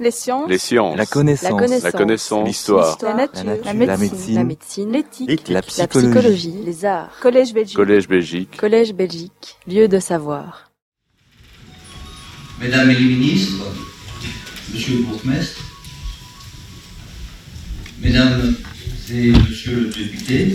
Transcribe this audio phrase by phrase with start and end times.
[0.00, 0.48] Les sciences.
[0.48, 0.96] Les sciences.
[0.96, 1.82] La connaissance.
[1.82, 2.40] La connaissance.
[2.40, 2.46] La.
[2.46, 2.98] L'histoire.
[3.02, 3.44] La nature.
[3.44, 3.66] La nature.
[3.66, 4.90] La La médecine.
[4.90, 4.98] La.
[4.98, 5.48] L'éthique.
[5.48, 6.08] La La psychologie.
[6.08, 6.54] psychologie.
[6.64, 7.10] Les arts.
[7.20, 7.76] Collège Belgique.
[7.76, 8.56] Collège Belgique.
[8.56, 9.58] Collège Belgique.
[9.68, 10.70] Lieu de savoir.
[12.58, 13.62] Mesdames et les ministres,
[14.72, 15.60] Monsieur le bourgmestre,
[18.00, 18.54] Mesdames
[19.12, 20.52] et Monsieur le député,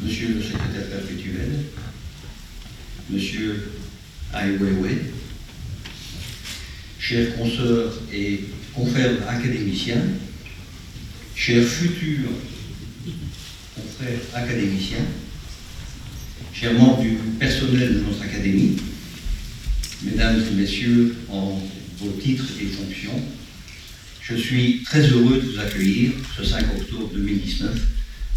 [0.00, 1.64] Monsieur le secrétaire perpétuel,
[3.10, 3.72] Monsieur
[4.34, 4.98] Ai Weiwei,
[7.02, 10.04] chers consoeurs et confrères académiciens,
[11.34, 12.30] chers futurs
[13.74, 15.04] confrères académiciens,
[16.54, 18.76] chers membres du personnel de notre académie,
[20.04, 21.60] Mesdames et Messieurs, en
[21.98, 23.20] vos titres et fonctions,
[24.20, 27.80] je suis très heureux de vous accueillir ce 5 octobre 2019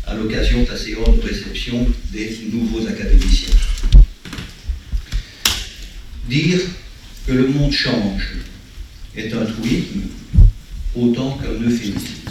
[0.08, 3.54] à l'occasion de la séance de réception des nouveaux académiciens.
[6.28, 6.62] Dire
[7.28, 8.38] que le monde change
[9.18, 10.02] est un truisme
[10.96, 12.30] autant qu'un euphémisme.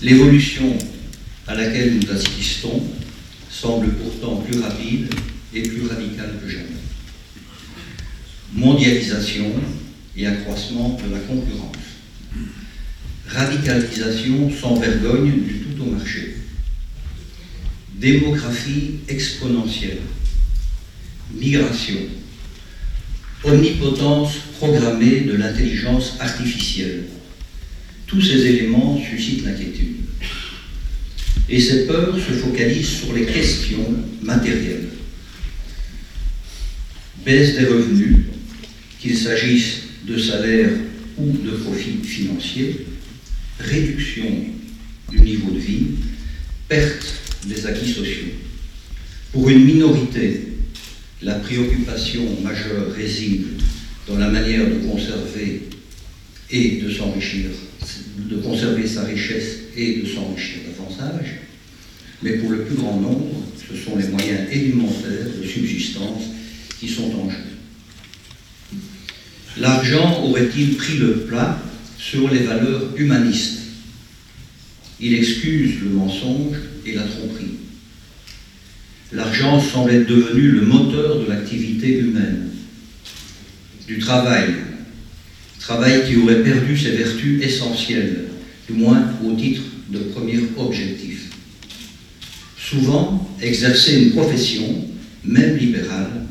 [0.00, 0.76] L'évolution
[1.46, 2.82] à laquelle nous assistons
[3.50, 5.12] semble pourtant plus rapide
[5.52, 6.66] et plus radicale que jamais.
[8.52, 9.52] Mondialisation
[10.16, 11.76] et accroissement de la concurrence.
[13.26, 16.36] Radicalisation sans vergogne du tout au marché.
[17.94, 19.98] Démographie exponentielle.
[21.34, 21.98] Migration.
[23.44, 27.04] Omnipotence programmée de l'intelligence artificielle.
[28.06, 29.96] Tous ces éléments suscitent l'inquiétude.
[31.48, 34.88] Et ces peurs se focalisent sur les questions matérielles.
[37.24, 38.16] Baisse des revenus,
[38.98, 40.72] qu'il s'agisse de salaires
[41.16, 42.86] ou de profits financiers,
[43.60, 44.24] réduction
[45.10, 45.86] du niveau de vie,
[46.68, 47.06] perte
[47.46, 48.32] des acquis sociaux.
[49.32, 50.47] Pour une minorité,
[51.22, 53.46] la préoccupation majeure réside
[54.06, 55.62] dans la manière de conserver
[56.50, 57.50] et de s'enrichir,
[58.18, 61.40] de conserver sa richesse et de s'enrichir davantage.
[62.22, 66.22] Mais pour le plus grand nombre, ce sont les moyens élémentaires de subsistance
[66.80, 67.36] qui sont en jeu.
[69.58, 71.60] L'argent aurait-il pris le plat
[71.98, 73.58] sur les valeurs humanistes?
[75.00, 76.56] Il excuse le mensonge
[76.86, 77.56] et la tromperie.
[79.12, 82.50] L'argent semble être devenu le moteur de l'activité humaine,
[83.86, 84.54] du travail,
[85.58, 88.24] travail qui aurait perdu ses vertus essentielles,
[88.68, 91.30] du moins au titre de premier objectif.
[92.58, 94.84] Souvent, exercer une profession,
[95.24, 96.26] même libérale,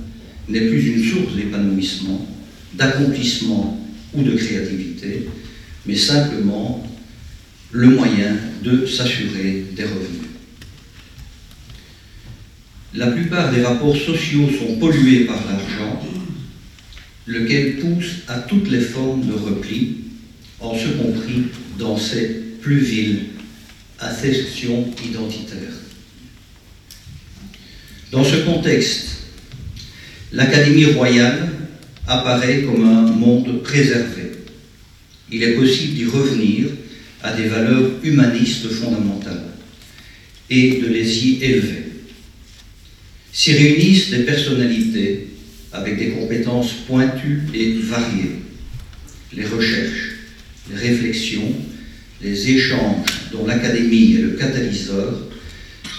[0.48, 2.28] n'est plus une source d'épanouissement,
[2.76, 3.84] d'accomplissement
[4.14, 5.28] ou de créativité,
[5.88, 6.88] mais simplement
[7.72, 10.17] le moyen de s'assurer des revenus.
[12.97, 16.03] La plupart des rapports sociaux sont pollués par l'argent,
[17.28, 19.97] lequel pousse à toutes les formes de repli,
[20.59, 21.44] en ce compris
[21.78, 22.25] dans ces
[22.59, 23.19] plus viles
[24.00, 25.78] affections identitaires.
[28.12, 29.09] Dans ce contexte,
[30.34, 31.50] l'Académie royale
[32.07, 34.31] apparaît comme un monde préservé.
[35.31, 36.69] Il est possible d'y revenir
[37.22, 39.52] à des valeurs humanistes fondamentales
[40.50, 41.87] et de les y élever.
[43.38, 45.28] S'y réunissent des personnalités
[45.72, 48.38] avec des compétences pointues et variées.
[49.31, 50.16] Les recherches,
[50.72, 51.53] les réflexions,
[52.20, 55.20] les échanges dont l'Académie est le catalyseur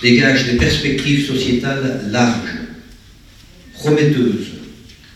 [0.02, 2.58] dégagent des perspectives sociétales larges,
[3.74, 4.48] prometteuses,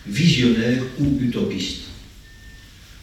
[0.07, 1.89] visionnaires ou utopistes.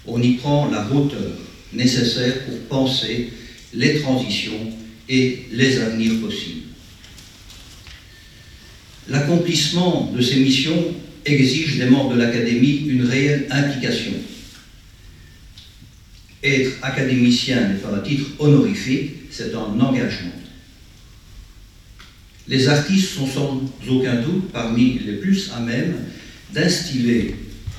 [0.06, 1.37] On y prend la hauteur
[1.75, 3.28] nécessaire pour penser
[3.75, 4.72] les transitions
[5.10, 6.69] et les avenirs possibles.
[9.10, 10.94] L'accomplissement de ces missions
[11.26, 14.12] exige des membres de l'Académie une réelle implication.
[16.43, 20.31] Être académicien n'est pas un titre honorifique, c'est un engagement.
[22.47, 25.97] Les artistes sont sans aucun doute parmi les plus à même
[26.54, 27.34] d'instiller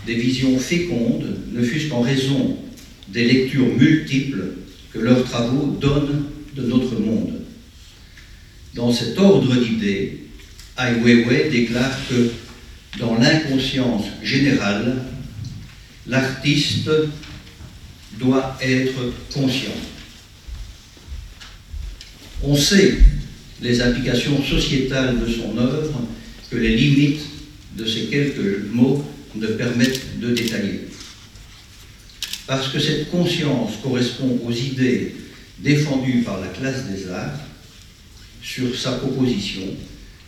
[0.05, 2.57] des visions fécondes, ne fût-ce qu'en raison
[3.07, 4.53] des lectures multiples
[4.93, 7.41] que leurs travaux donnent de notre monde.
[8.73, 10.20] Dans cet ordre d'idées,
[10.81, 12.31] Ai Weiwei déclare que
[12.97, 14.97] dans l'inconscience générale,
[16.07, 16.89] l'artiste
[18.19, 19.71] doit être conscient.
[22.43, 22.97] On sait
[23.61, 26.01] les implications sociétales de son œuvre
[26.49, 27.21] que les limites
[27.77, 29.05] de ces quelques mots
[29.35, 30.87] ne permettent de détailler.
[32.47, 35.15] Parce que cette conscience correspond aux idées
[35.59, 37.39] défendues par la classe des arts,
[38.41, 39.61] sur sa proposition,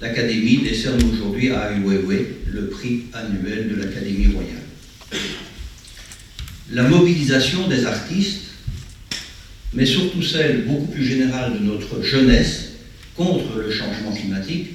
[0.03, 4.59] l'Académie décerne aujourd'hui à Ai Weiwei le prix annuel de l'Académie royale.
[6.71, 8.41] la mobilisation des artistes,
[9.73, 12.71] mais surtout celle beaucoup plus générale de notre jeunesse
[13.15, 14.71] contre le changement climatique,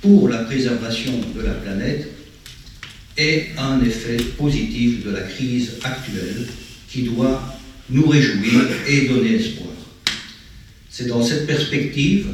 [0.00, 2.08] pour la préservation de la planète,
[3.16, 6.46] est un effet positif de la crise actuelle
[6.88, 7.58] qui doit
[7.90, 9.74] nous réjouir et donner espoir.
[10.88, 12.28] C'est dans cette perspective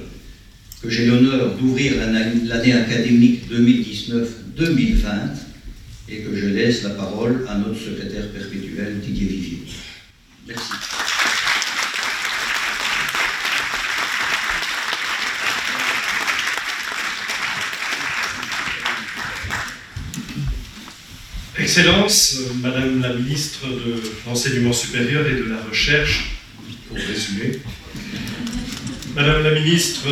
[0.83, 5.05] que j'ai l'honneur d'ouvrir l'année académique 2019-2020
[6.09, 9.59] et que je laisse la parole à notre secrétaire perpétuel Didier Vivier.
[10.49, 10.73] Merci.
[21.59, 26.37] Excellence, Madame la ministre de l'Enseignement supérieur et de la Recherche,
[26.89, 27.61] pour résumer,
[29.15, 30.07] Madame la ministre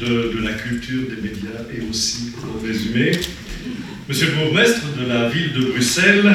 [0.00, 3.12] de, la Culture, des Médias et aussi, pour résumer,
[4.08, 6.34] Monsieur le bourgmestre de la ville de Bruxelles,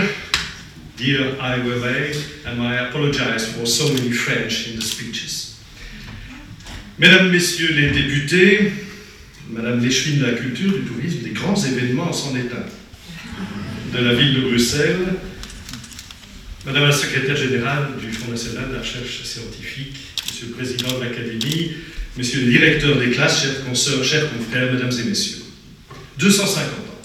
[0.95, 2.11] Dear Ai
[2.45, 5.55] and I apologize for so many French in the speeches.
[6.99, 8.71] Mesdames, Messieurs les députés,
[9.49, 12.65] Madame l'échevine de la culture, du tourisme, des grands événements s'en état
[13.93, 15.15] de la ville de Bruxelles,
[16.65, 20.06] Madame la secrétaire générale du Fonds national de la recherche scientifique,
[20.37, 21.71] Monsieur le président de l'Académie,
[22.15, 25.41] Monsieur le directeur des classes, chers consoeurs, chers confrères, Mesdames et Messieurs.
[26.19, 27.01] 250 ans.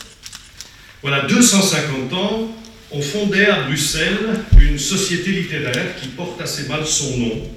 [1.01, 2.55] Voilà, 250 ans,
[2.91, 4.19] on fondait à Bruxelles
[4.61, 7.51] une société littéraire qui porte assez mal son nom,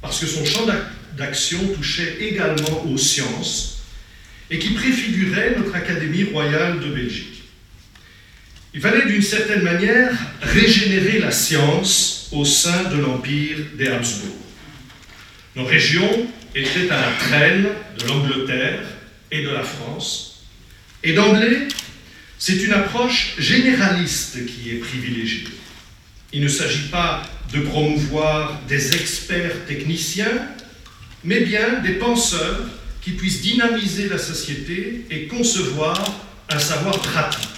[0.00, 0.66] parce que son champ
[1.14, 3.82] d'action touchait également aux sciences
[4.50, 7.42] et qui préfigurait notre Académie royale de Belgique.
[8.72, 10.10] Il fallait d'une certaine manière
[10.40, 14.39] régénérer la science au sein de l'empire des Habsbourg.
[15.56, 17.68] Nos régions étaient à la traîne
[17.98, 18.82] de l'Angleterre
[19.30, 20.44] et de la France.
[21.02, 21.68] Et d'emblée,
[22.38, 25.48] c'est une approche généraliste qui est privilégiée.
[26.32, 30.48] Il ne s'agit pas de promouvoir des experts techniciens,
[31.24, 32.66] mais bien des penseurs
[33.02, 35.96] qui puissent dynamiser la société et concevoir
[36.48, 37.48] un savoir pratique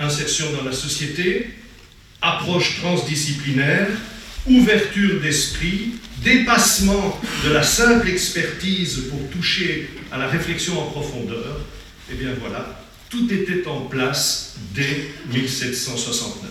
[0.00, 1.50] insertion dans la société,
[2.22, 3.88] approche transdisciplinaire,
[4.46, 11.60] ouverture d'esprit, dépassement de la simple expertise pour toucher à la réflexion en profondeur,
[12.10, 16.50] eh bien voilà, tout était en place dès 1769.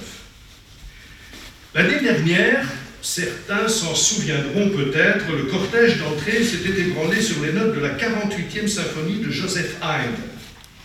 [1.76, 2.66] L'année dernière,
[3.02, 8.68] certains s'en souviendront peut-être, le cortège d'entrée s'était ébranlé sur les notes de la 48e
[8.68, 10.16] symphonie de Joseph Haydn,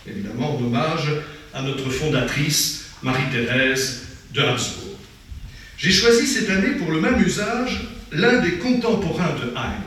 [0.07, 1.09] évidemment en hommage
[1.53, 4.03] à notre fondatrice, Marie-Thérèse
[4.33, 4.97] de Habsbourg.
[5.77, 9.83] J'ai choisi cette année pour le même usage l'un des contemporains de Haydn,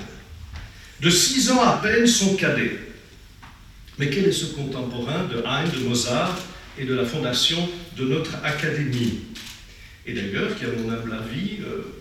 [1.00, 2.78] de six ans à peine son cadet.
[3.98, 6.38] Mais quel est ce contemporain de Haydn, de Mozart
[6.78, 9.20] et de la fondation de notre académie?
[10.06, 11.94] Et d'ailleurs, qui, à mon humble avis, euh,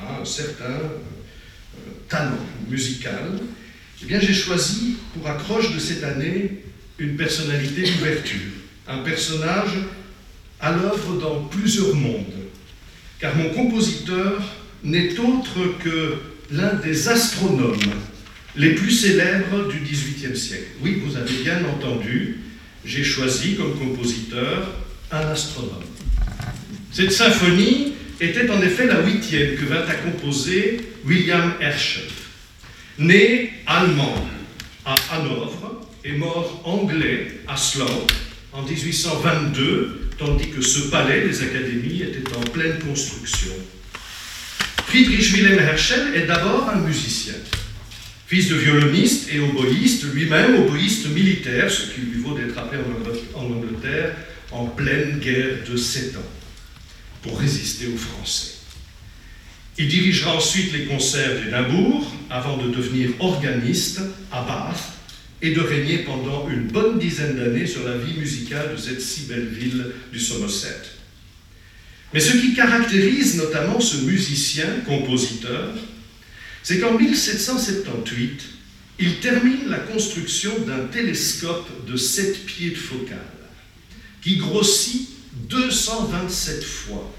[0.00, 1.00] a un certain euh,
[2.08, 2.38] talent
[2.68, 3.32] musical.
[4.02, 6.62] Eh bien, j'ai choisi pour accroche de cette année
[6.98, 8.58] une personnalité d'ouverture
[8.88, 9.78] un personnage
[10.60, 12.24] à l'œuvre dans plusieurs mondes,
[13.20, 14.42] car mon compositeur
[14.84, 16.14] n'est autre que
[16.50, 17.76] l'un des astronomes
[18.56, 20.66] les plus célèbres du XVIIIe siècle.
[20.82, 22.38] Oui, vous avez bien entendu,
[22.84, 24.74] j'ai choisi comme compositeur
[25.10, 25.84] un astronome.
[26.92, 32.04] Cette symphonie était en effet la huitième que vint à composer William Herschel,
[32.98, 34.26] né allemand
[34.84, 38.10] à Hanovre et mort anglais à Slough
[38.52, 43.52] en 1822, tandis que ce palais des académies était en pleine construction.
[44.88, 47.34] Friedrich Wilhelm Herschel est d'abord un musicien.
[48.26, 52.80] Fils de violoniste et oboïste, lui-même oboïste militaire, ce qui lui vaut d'être appelé
[53.34, 54.16] en Angleterre
[54.50, 56.30] en pleine guerre de sept ans,
[57.20, 58.52] pour résister aux Français.
[59.76, 64.00] Il dirigera ensuite les concerts d'Édimbourg avant de devenir organiste
[64.32, 64.80] à Bath
[65.42, 69.26] et de régner pendant une bonne dizaine d'années sur la vie musicale de cette si
[69.26, 70.97] belle ville du Somerset.
[72.12, 75.74] Mais ce qui caractérise notamment ce musicien, compositeur,
[76.62, 78.42] c'est qu'en 1778,
[78.98, 83.18] il termine la construction d'un télescope de 7 pieds de focale,
[84.22, 85.08] qui grossit
[85.48, 87.14] 227 fois,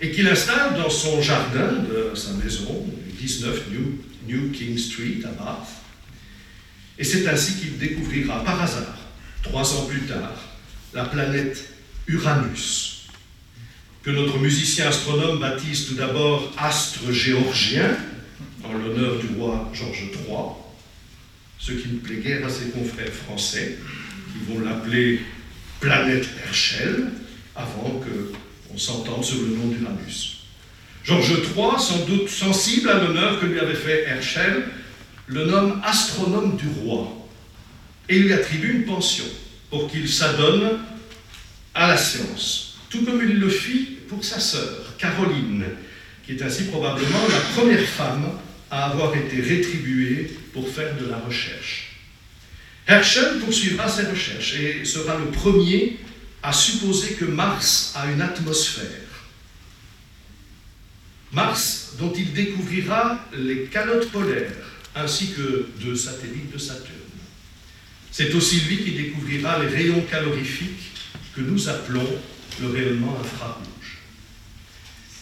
[0.00, 2.86] et qu'il installe dans son jardin de sa maison,
[3.18, 5.68] 19 New, New King Street à Bath,
[6.98, 8.98] et c'est ainsi qu'il découvrira par hasard,
[9.42, 10.34] trois ans plus tard,
[10.92, 11.64] la planète
[12.06, 12.95] Uranus,
[14.06, 17.96] que notre musicien astronome baptise tout d'abord astre géorgien,
[18.62, 20.36] en l'honneur du roi Georges III,
[21.58, 23.78] ce qui ne plaît guère à ses confrères français,
[24.30, 25.22] qui vont l'appeler
[25.80, 27.08] planète Herschel,
[27.56, 28.32] avant que
[28.72, 30.42] On s'entend sur le nom d'Uranus.
[31.02, 34.68] Georges III, sans doute sensible à l'honneur que lui avait fait Herschel,
[35.26, 37.26] le nomme astronome du roi
[38.08, 39.24] et lui attribue une pension
[39.68, 40.78] pour qu'il s'adonne
[41.74, 42.65] à la science,
[42.96, 45.64] tout comme il le fit pour sa sœur, Caroline,
[46.24, 48.30] qui est ainsi probablement la première femme
[48.70, 51.96] à avoir été rétribuée pour faire de la recherche.
[52.86, 55.98] Herschel poursuivra ses recherches et sera le premier
[56.42, 58.84] à supposer que Mars a une atmosphère.
[61.32, 64.52] Mars, dont il découvrira les calottes polaires,
[64.94, 66.94] ainsi que deux satellites de Saturne.
[68.10, 70.92] C'est aussi lui qui découvrira les rayons calorifiques
[71.34, 72.08] que nous appelons
[72.60, 73.98] le rayonnement infrarouge.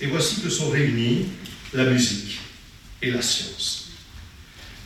[0.01, 1.27] Et voici que sont réunis
[1.73, 2.39] la musique
[3.03, 3.91] et la science.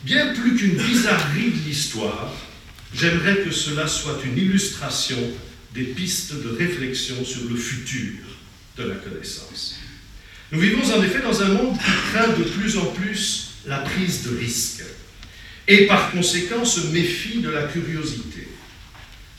[0.05, 2.33] Bien plus qu'une bizarrerie de l'histoire,
[2.95, 5.19] j'aimerais que cela soit une illustration
[5.75, 8.19] des pistes de réflexion sur le futur
[8.77, 9.79] de la connaissance.
[10.51, 14.23] Nous vivons en effet dans un monde qui craint de plus en plus la prise
[14.23, 14.83] de risque
[15.67, 18.28] et par conséquent se méfie de la curiosité.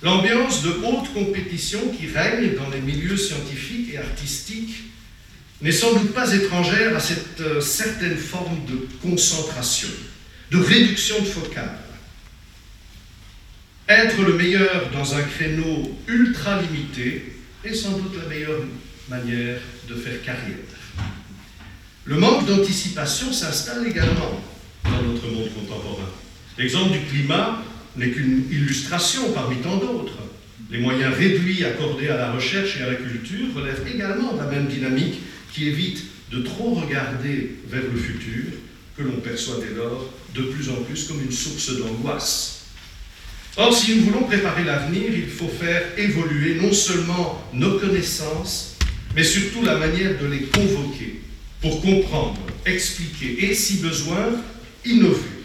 [0.01, 4.83] L'ambiance de haute compétition qui règne dans les milieux scientifiques et artistiques
[5.61, 9.89] n'est sans doute pas étrangère à cette euh, certaine forme de concentration,
[10.51, 11.77] de réduction de focale.
[13.89, 17.33] Être le meilleur dans un créneau ultra limité
[17.65, 18.61] est sans doute la meilleure
[19.09, 20.55] manière de faire carrière.
[22.05, 24.41] Le manque d'anticipation s'installe également
[24.85, 26.09] dans notre monde contemporain.
[26.57, 27.61] L'exemple du climat
[27.95, 30.17] n'est qu'une illustration parmi tant d'autres.
[30.71, 34.45] Les moyens réduits accordés à la recherche et à la culture relèvent également de la
[34.45, 35.19] même dynamique
[35.53, 38.45] qui évite de trop regarder vers le futur,
[38.95, 42.65] que l'on perçoit dès lors de plus en plus comme une source d'angoisse.
[43.57, 48.75] Or, si nous voulons préparer l'avenir, il faut faire évoluer non seulement nos connaissances,
[49.15, 51.21] mais surtout la manière de les convoquer
[51.61, 54.27] pour comprendre, expliquer et, si besoin,
[54.85, 55.38] innover.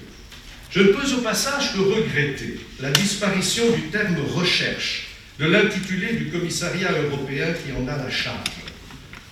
[0.74, 5.06] Je ne peux au passage que regretter la disparition du terme recherche
[5.38, 8.50] de l'intitulé du commissariat européen qui en a la charge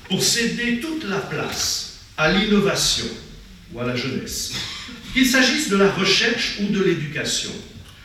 [0.08, 3.06] pour céder toute la place à l'innovation
[3.72, 4.52] ou à la jeunesse.
[5.12, 7.50] Qu'il s'agisse de la recherche ou de l'éducation,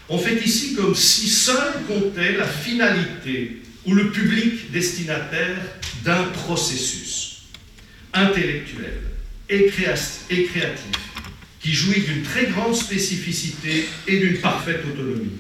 [0.10, 5.58] on fait ici comme si seul comptait la finalité ou le public destinataire
[6.04, 7.44] d'un processus
[8.14, 9.02] intellectuel
[9.48, 11.07] et, créatif
[11.68, 15.34] qui jouit d'une très grande spécificité et d'une parfaite autonomie,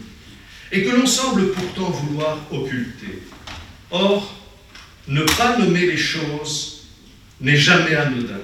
[0.73, 3.23] et que l'on semble pourtant vouloir occulter.
[3.91, 4.37] Or,
[5.07, 6.87] ne pas nommer les choses
[7.39, 8.41] n'est jamais anodin.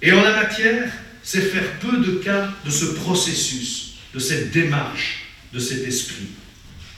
[0.00, 0.90] Et en la matière,
[1.22, 6.28] c'est faire peu de cas de ce processus, de cette démarche, de cet esprit.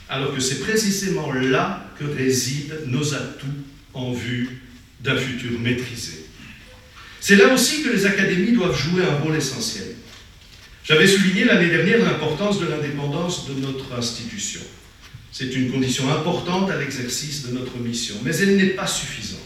[0.07, 3.59] Alors que c'est précisément là que résident nos atouts
[3.93, 4.61] en vue
[5.01, 6.27] d'un futur maîtrisé.
[7.19, 9.95] C'est là aussi que les académies doivent jouer un rôle essentiel.
[10.85, 14.59] J'avais souligné l'année dernière l'importance de l'indépendance de notre institution.
[15.31, 19.39] C'est une condition importante à l'exercice de notre mission, mais elle n'est pas suffisante.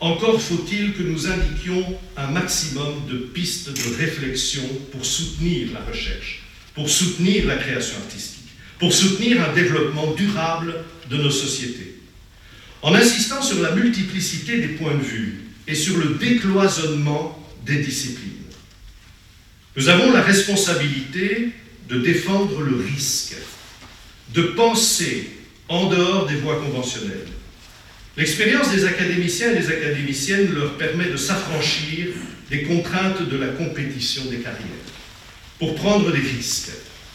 [0.00, 6.42] Encore faut-il que nous indiquions un maximum de pistes de réflexion pour soutenir la recherche,
[6.74, 8.48] pour soutenir la création artistique,
[8.78, 10.74] pour soutenir un développement durable
[11.10, 11.96] de nos sociétés.
[12.80, 18.35] En insistant sur la multiplicité des points de vue et sur le décloisonnement des disciplines.
[19.76, 21.50] Nous avons la responsabilité
[21.86, 23.34] de défendre le risque
[24.32, 25.28] de penser
[25.68, 27.28] en dehors des voies conventionnelles.
[28.16, 32.06] L'expérience des académiciens et des académiciennes leur permet de s'affranchir
[32.50, 34.86] des contraintes de la compétition des carrières,
[35.58, 36.70] pour prendre des risques,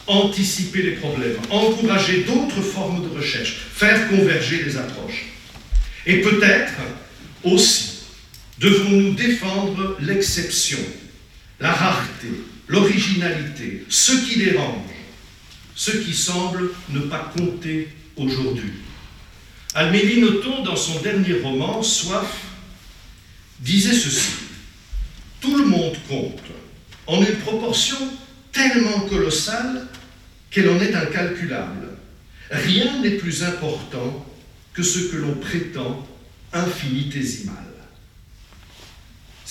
[0.06, 5.26] anticiper les problèmes, encourager d'autres formes de recherche, faire converger les approches.
[6.06, 6.74] Et peut-être
[7.42, 8.02] aussi
[8.60, 10.78] devons-nous défendre l'exception,
[11.58, 12.28] la rareté,
[12.68, 14.90] l'originalité, ce qui dérange,
[15.74, 18.72] ce qui semble ne pas compter aujourd'hui.
[19.74, 22.30] Almélie Nothomb, dans son dernier roman, Soif,
[23.60, 24.32] disait ceci
[25.40, 26.42] Tout le monde compte,
[27.06, 27.96] en une proportion
[28.52, 29.88] tellement colossale
[30.50, 31.88] qu'elle en est incalculable.
[32.50, 34.26] Rien n'est plus important
[34.74, 36.06] que ce que l'on prétend
[36.52, 37.71] infinitésimal.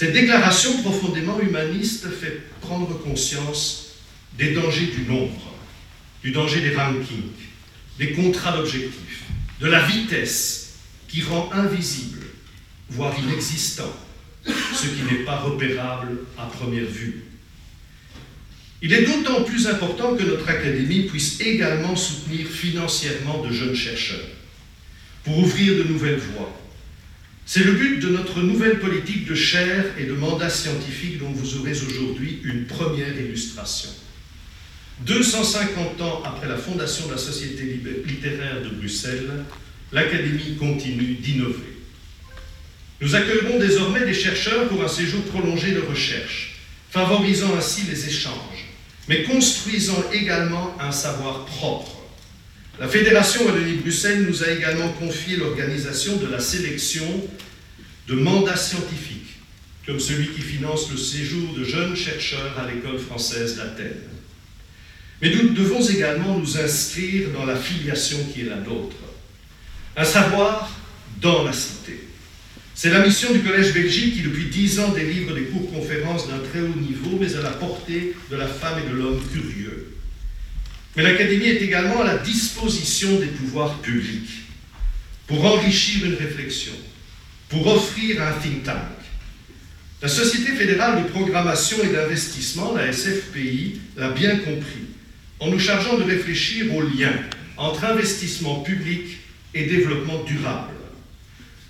[0.01, 3.98] Cette déclaration profondément humaniste fait prendre conscience
[4.36, 5.53] des dangers du nombre
[6.24, 7.29] du danger des rankings,
[8.00, 9.25] des contrats d'objectifs,
[9.60, 12.22] de la vitesse qui rend invisible,
[12.89, 13.96] voire inexistant,
[14.43, 17.25] ce qui n'est pas repérable à première vue.
[18.81, 24.29] Il est d'autant plus important que notre Académie puisse également soutenir financièrement de jeunes chercheurs
[25.24, 26.60] pour ouvrir de nouvelles voies.
[27.45, 31.57] C'est le but de notre nouvelle politique de chaire et de mandat scientifique dont vous
[31.57, 33.89] aurez aujourd'hui une première illustration.
[35.05, 39.43] 250 ans après la fondation de la Société littéraire de Bruxelles,
[39.91, 41.79] l'Académie continue d'innover.
[43.01, 46.60] Nous accueillerons désormais des chercheurs pour un séjour prolongé de recherche,
[46.91, 48.69] favorisant ainsi les échanges,
[49.07, 52.00] mais construisant également un savoir propre.
[52.81, 57.05] La Fédération Wallonie-Bruxelles nous a également confié l'organisation de la sélection
[58.07, 59.38] de mandats scientifiques,
[59.85, 64.01] comme celui qui finance le séjour de jeunes chercheurs à l'école française d'Athènes.
[65.21, 68.95] Mais nous devons également nous inscrire dans la filiation qui est la nôtre,
[69.95, 70.75] un savoir
[71.21, 72.07] dans la cité.
[72.73, 76.61] C'est la mission du Collège Belgique qui, depuis dix ans, délivre des cours-conférences d'un très
[76.61, 79.80] haut niveau, mais à la portée de la femme et de l'homme curieux.
[80.95, 84.29] Mais l'Académie est également à la disposition des pouvoirs publics
[85.27, 86.74] pour enrichir une réflexion,
[87.48, 88.75] pour offrir un think tank.
[90.01, 94.88] La Société fédérale de programmation et d'investissement, la SFPI, l'a bien compris,
[95.39, 97.13] en nous chargeant de réfléchir au lien
[97.55, 99.19] entre investissement public
[99.53, 100.74] et développement durable.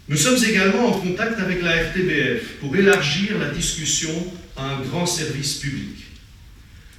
[0.07, 5.05] Nous sommes également en contact avec la FTBF pour élargir la discussion à un grand
[5.05, 6.10] service public.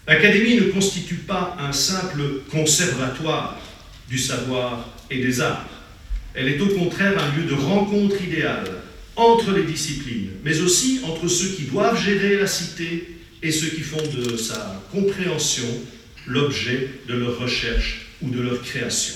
[0.06, 3.60] L'Académie ne constitue pas un simple conservatoire
[4.08, 5.68] du savoir et des arts.
[6.34, 8.68] Elle est au contraire un lieu de rencontre idéale
[9.14, 13.82] entre les disciplines, mais aussi entre ceux qui doivent gérer la cité et ceux qui
[13.82, 15.68] font de sa compréhension
[16.26, 19.14] l'objet de leur recherche ou de leur création.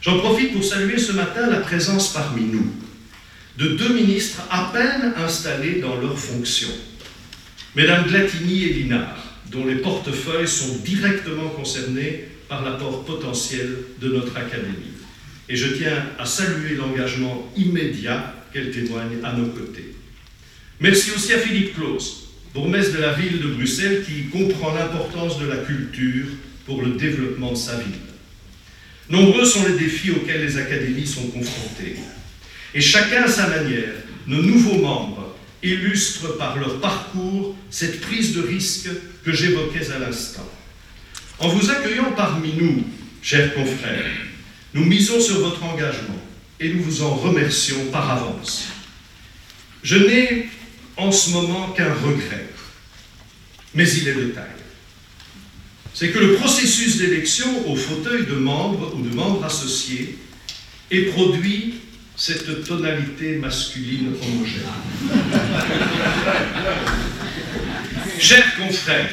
[0.00, 2.72] J'en profite pour saluer ce matin la présence parmi nous
[3.58, 6.72] de deux ministres à peine installés dans leurs fonctions,
[7.76, 14.36] Mesdames Glatini et Linard, dont les portefeuilles sont directement concernés par l'apport potentiel de notre
[14.36, 14.94] Académie.
[15.48, 19.94] Et je tiens à saluer l'engagement immédiat qu'elle témoigne à nos côtés.
[20.80, 25.46] Merci aussi à Philippe Claus, bourgmestre de la ville de Bruxelles, qui comprend l'importance de
[25.46, 26.26] la culture
[26.64, 27.94] pour le développement de sa ville.
[29.08, 31.96] Nombreux sont les défis auxquels les académies sont confrontées.
[32.72, 33.94] Et chacun à sa manière,
[34.28, 35.19] nos nouveaux membres
[35.62, 38.88] illustrent par leur parcours cette prise de risque
[39.24, 40.48] que j'évoquais à l'instant.
[41.38, 42.84] En vous accueillant parmi nous,
[43.22, 44.10] chers confrères,
[44.74, 46.20] nous misons sur votre engagement
[46.60, 48.68] et nous vous en remercions par avance.
[49.82, 50.48] Je n'ai
[50.96, 52.46] en ce moment qu'un regret,
[53.74, 54.44] mais il est de taille.
[55.94, 60.18] C'est que le processus d'élection au fauteuil de membres ou de membres associés
[60.90, 61.79] ait produit
[62.20, 64.60] cette tonalité masculine homogène.
[68.18, 69.08] Chers confrères,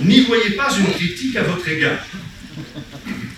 [0.00, 1.98] n'y voyez pas une critique à votre égard.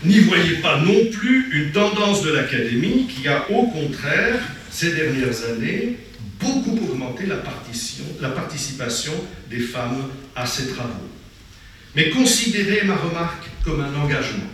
[0.04, 4.38] N'y voyez pas non plus une tendance de l'Académie qui a au contraire,
[4.70, 5.96] ces dernières années,
[6.38, 7.36] beaucoup augmenté la,
[8.20, 9.14] la participation
[9.48, 11.08] des femmes à ces travaux.
[11.96, 14.50] Mais considérez ma remarque comme un engagement,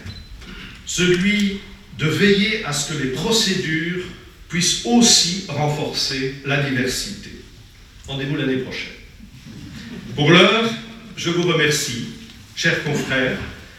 [0.86, 1.58] celui
[1.98, 4.04] de veiller à ce que les procédures
[4.48, 7.30] puissent aussi renforcer la diversité.
[8.06, 8.92] Rendez-vous l'année prochaine.
[10.14, 10.64] Pour l'heure,
[11.16, 12.06] je vous remercie,
[12.54, 13.36] chers confrères,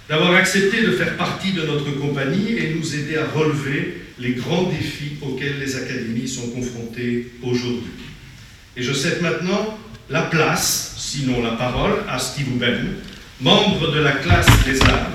[0.09, 4.63] d'avoir accepté de faire partie de notre compagnie et nous aider à relever les grands
[4.63, 7.83] défis auxquels les académies sont confrontées aujourd'hui.
[8.75, 9.79] Et je cède maintenant
[10.09, 12.95] la place, sinon la parole, à Steve Uben,
[13.39, 15.11] membre de la classe des arts,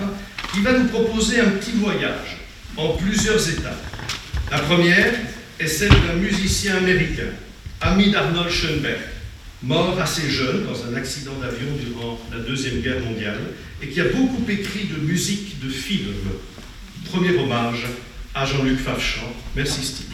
[0.53, 2.34] qui va nous proposer un petit voyage
[2.77, 3.85] en plusieurs étapes.
[4.51, 5.13] La première
[5.59, 7.31] est celle d'un musicien américain,
[7.81, 9.01] ami d'Arnold Schoenberg,
[9.63, 13.41] mort assez jeune dans un accident d'avion durant la Deuxième Guerre mondiale,
[13.83, 16.13] et qui a beaucoup écrit de musique de film.
[17.11, 17.87] Premier hommage
[18.35, 19.33] à Jean-Luc Favchamp.
[19.55, 20.14] Merci Steve.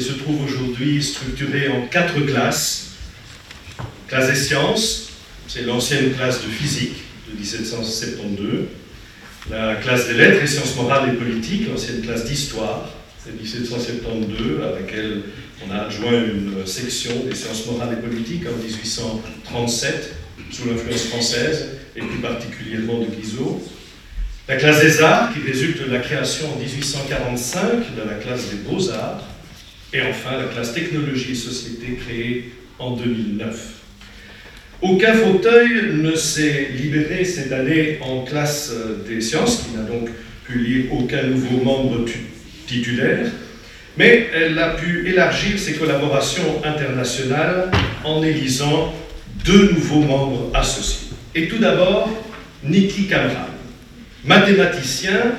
[0.00, 2.92] se trouve aujourd'hui structurée en quatre classes.
[4.08, 5.12] Classe des sciences,
[5.48, 6.96] c'est l'ancienne classe de physique
[7.30, 8.66] de 1772.
[9.50, 12.90] La classe des lettres et sciences morales et politiques, l'ancienne classe d'histoire,
[13.24, 15.22] c'est 1772, à laquelle
[15.66, 20.14] on a adjoint une section des sciences morales et politiques en 1837,
[20.50, 23.62] sous l'influence française, et plus particulièrement de Guizot.
[24.48, 28.56] La classe des arts, qui résulte de la création en 1845 de la classe des
[28.68, 29.22] beaux-arts,
[29.92, 33.80] et enfin la classe technologie et société créée en 2009.
[34.82, 38.72] Aucun fauteuil ne s'est libéré cette année en classe
[39.06, 40.08] des sciences, qui n'a donc
[40.46, 42.04] pu lire aucun nouveau membre
[42.66, 43.26] titulaire,
[43.96, 47.70] mais elle a pu élargir ses collaborations internationales
[48.04, 48.94] en élisant
[49.44, 51.08] deux nouveaux membres associés.
[51.34, 52.08] Et tout d'abord,
[52.62, 53.50] Niki Kamran
[54.24, 55.32] mathématicien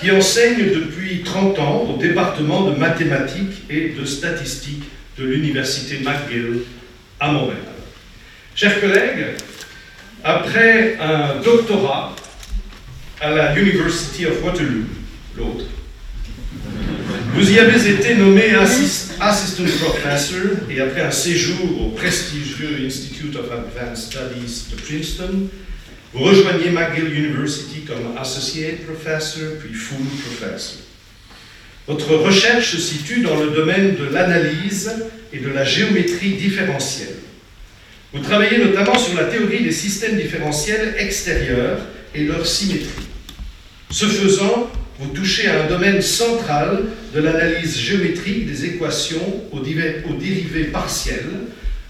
[0.00, 4.84] qui enseigne depuis 30 ans au département de mathématiques et de statistiques
[5.18, 6.62] de l'université McGill
[7.20, 7.58] à Montréal.
[8.54, 9.36] Chers collègues,
[10.22, 12.14] après un doctorat
[13.20, 14.84] à la University of Waterloo,
[15.36, 15.64] l'autre,
[17.36, 23.50] vous y avez été nommé assistant professor et après un séjour au prestigieux Institute of
[23.52, 25.48] Advanced Studies de Princeton,
[26.14, 30.78] vous rejoignez McGill University comme associate professor, puis full professor.
[31.86, 34.90] Votre recherche se situe dans le domaine de l'analyse
[35.30, 37.16] et de la géométrie différentielle.
[38.14, 41.80] Vous travaillez notamment sur la théorie des systèmes différentiels extérieurs
[42.14, 43.04] et leur symétrie.
[43.90, 50.64] Ce faisant, vous touchez à un domaine central de l'analyse géométrique des équations aux, dérivés
[50.64, 51.30] partiels,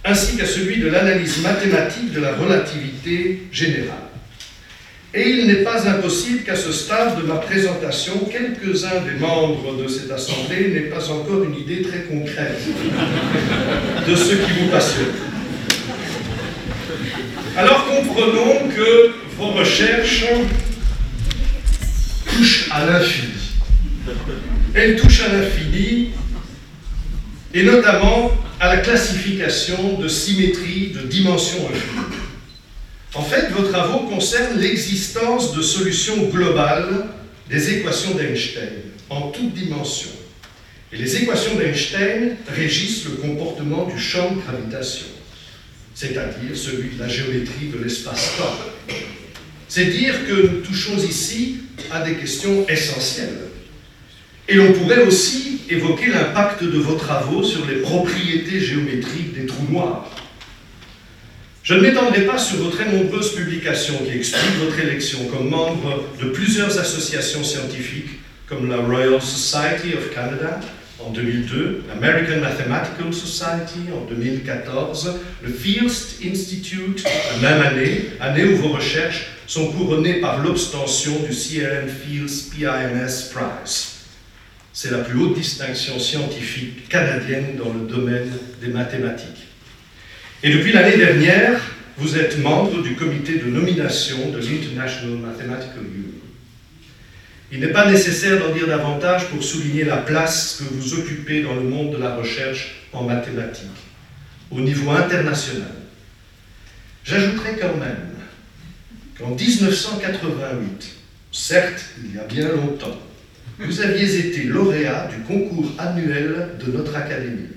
[0.04, 4.06] ainsi qu'à celui de l'analyse mathématique de la relativité générale.
[5.14, 9.88] Et il n'est pas impossible qu'à ce stade de ma présentation, quelques-uns des membres de
[9.88, 12.60] cette Assemblée n'aient pas encore une idée très concrète
[14.06, 15.14] de ce qui vous passionne.
[17.56, 20.26] Alors comprenons que vos recherches
[22.36, 23.32] touchent à l'infini.
[24.74, 26.10] Elles touchent à l'infini
[27.54, 32.16] et notamment à la classification de symétrie de dimension infinie.
[33.14, 37.06] En fait, vos travaux concernent l'existence de solutions globales
[37.48, 40.10] des équations d'Einstein, en toutes dimensions.
[40.92, 45.06] Et les équations d'Einstein régissent le comportement du champ de gravitation,
[45.94, 48.75] c'est-à-dire celui de la géométrie de l'espace-temps.
[49.68, 51.58] C'est dire que nous touchons ici
[51.90, 53.38] à des questions essentielles.
[54.48, 59.66] Et l'on pourrait aussi évoquer l'impact de vos travaux sur les propriétés géométriques des trous
[59.70, 60.08] noirs.
[61.64, 66.04] Je ne m'étendrai pas sur vos très nombreuses publications qui expliquent votre élection comme membre
[66.22, 70.60] de plusieurs associations scientifiques comme la Royal Society of Canada
[71.00, 77.02] en 2002, l'American Mathematical Society en 2014, le Fields Institute
[77.42, 83.30] la même année, année où vos recherches sont couronnées par l'obtention du CRM Fields PIMS
[83.32, 83.92] Prize.
[84.72, 88.30] C'est la plus haute distinction scientifique canadienne dans le domaine
[88.60, 89.46] des mathématiques.
[90.42, 91.60] Et depuis l'année dernière,
[91.96, 96.12] vous êtes membre du comité de nomination de l'International Mathematical Union.
[97.52, 101.54] Il n'est pas nécessaire d'en dire davantage pour souligner la place que vous occupez dans
[101.54, 103.68] le monde de la recherche en mathématiques,
[104.50, 105.70] au niveau international.
[107.04, 108.15] J'ajouterai quand même
[109.18, 110.94] qu'en 1988,
[111.32, 112.96] certes il y a bien longtemps,
[113.58, 117.48] vous aviez été lauréat du concours annuel de notre académie.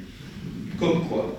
[0.79, 1.37] Comme quoi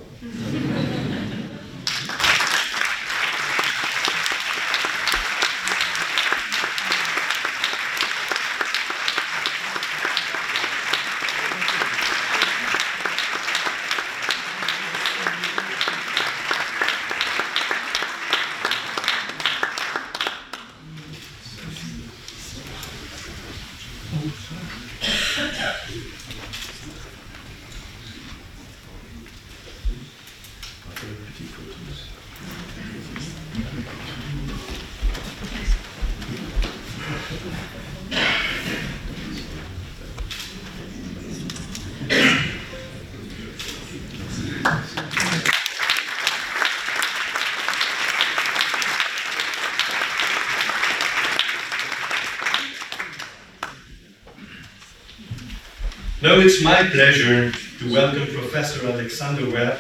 [56.41, 59.77] Now it's my pleasure to welcome Professor Alexander Webb,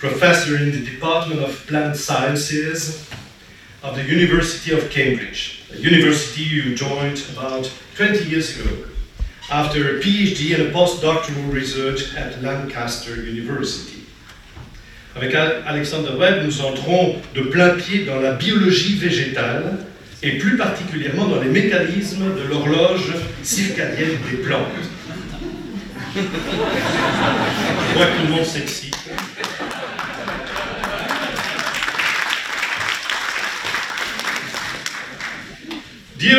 [0.00, 3.08] professor in the Department of Plant Sciences
[3.84, 8.88] of the University of Cambridge, a university you joined about 20 years ago
[9.52, 14.02] after a PhD and a postdoctoral research at Lancaster University.
[15.14, 19.86] Avec Alexander Webb, nous entrons de plein pied dans la biologie végétale
[20.24, 23.12] et plus particulièrement dans les mécanismes de l'horloge
[23.44, 24.91] circadienne des plantes.
[26.14, 26.28] Dear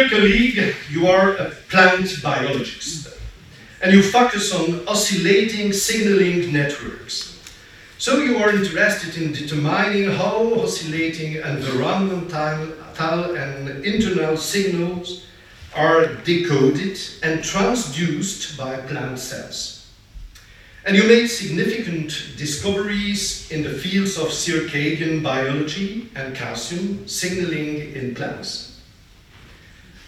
[0.10, 3.18] colleague, you are a plant biologist
[3.82, 7.40] and you focus on oscillating signaling networks.
[7.98, 15.24] So you are interested in determining how oscillating environmental and internal signals
[15.76, 19.88] are decoded and transduced by plant cells.
[20.86, 28.16] And you made significant discoveries in the fields of circadian biology and calcium signaling in
[28.16, 28.82] plants.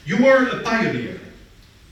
[0.06, 1.20] You were a pioneer,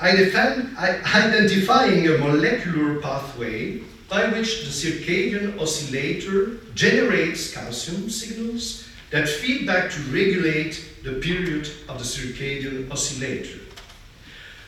[0.01, 9.91] identifying a molecular pathway by which the circadian oscillator generates calcium signals that feed back
[9.91, 13.59] to regulate the period of the circadian oscillator.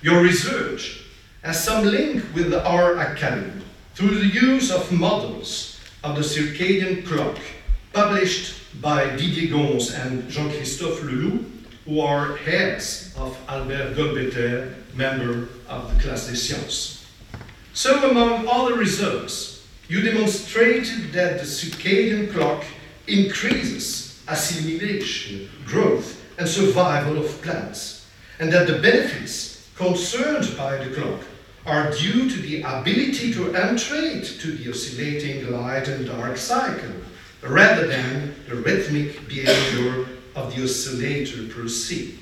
[0.05, 1.01] Your research
[1.41, 3.63] has some link with our academy
[3.95, 7.39] through the use of models of the circadian clock
[7.91, 11.43] published by Didier Gons and Jean-Christophe Leloup,
[11.85, 17.03] who are heads of Albert Golbeter, member of the Classe des Sciences.
[17.73, 22.63] So, among other results, you demonstrated that the circadian clock
[23.07, 28.05] increases assimilation, growth, and survival of plants,
[28.39, 31.21] and that the benefits concerned by the clock
[31.65, 36.91] are due to the ability to entrate to the oscillating light and dark cycle,
[37.41, 42.13] rather than the rhythmic behavior of the oscillator per se.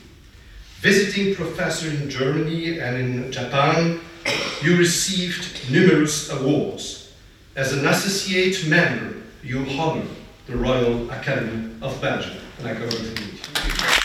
[0.80, 4.00] Visiting professor in Germany and in Japan,
[4.62, 7.14] you received numerous awards.
[7.56, 10.06] As an associate member, you honor
[10.48, 12.38] the Royal Academy of Belgium.
[12.60, 14.03] And I go over to you.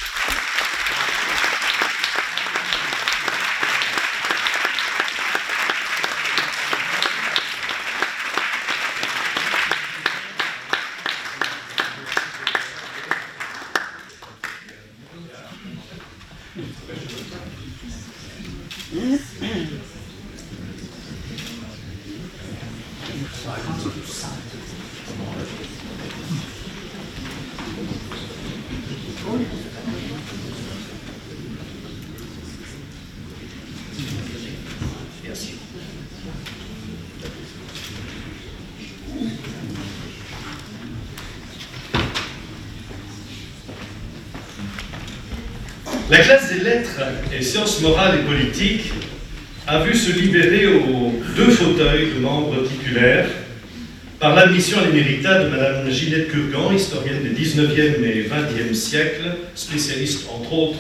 [55.91, 60.79] Ginette Kurgan, historienne des 19e et 20e siècles, spécialiste entre autres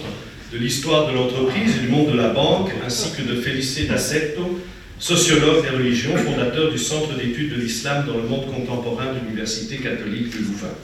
[0.52, 4.60] de l'histoire de l'entreprise et du monde de la banque, ainsi que de Félicé D'Assetto,
[4.98, 9.76] sociologue des religions, fondateur du Centre d'études de l'islam dans le monde contemporain de l'Université
[9.76, 10.74] catholique de Louvain.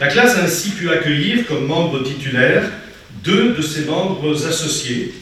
[0.00, 2.70] La classe a ainsi pu accueillir comme membres titulaires
[3.24, 5.12] deux de ses membres associés,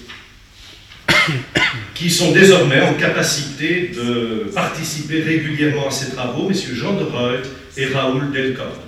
[1.94, 6.56] qui sont désormais en capacité de participer régulièrement à ces travaux, M.
[6.74, 8.80] Jean de Reuth et Raoul Delcorte.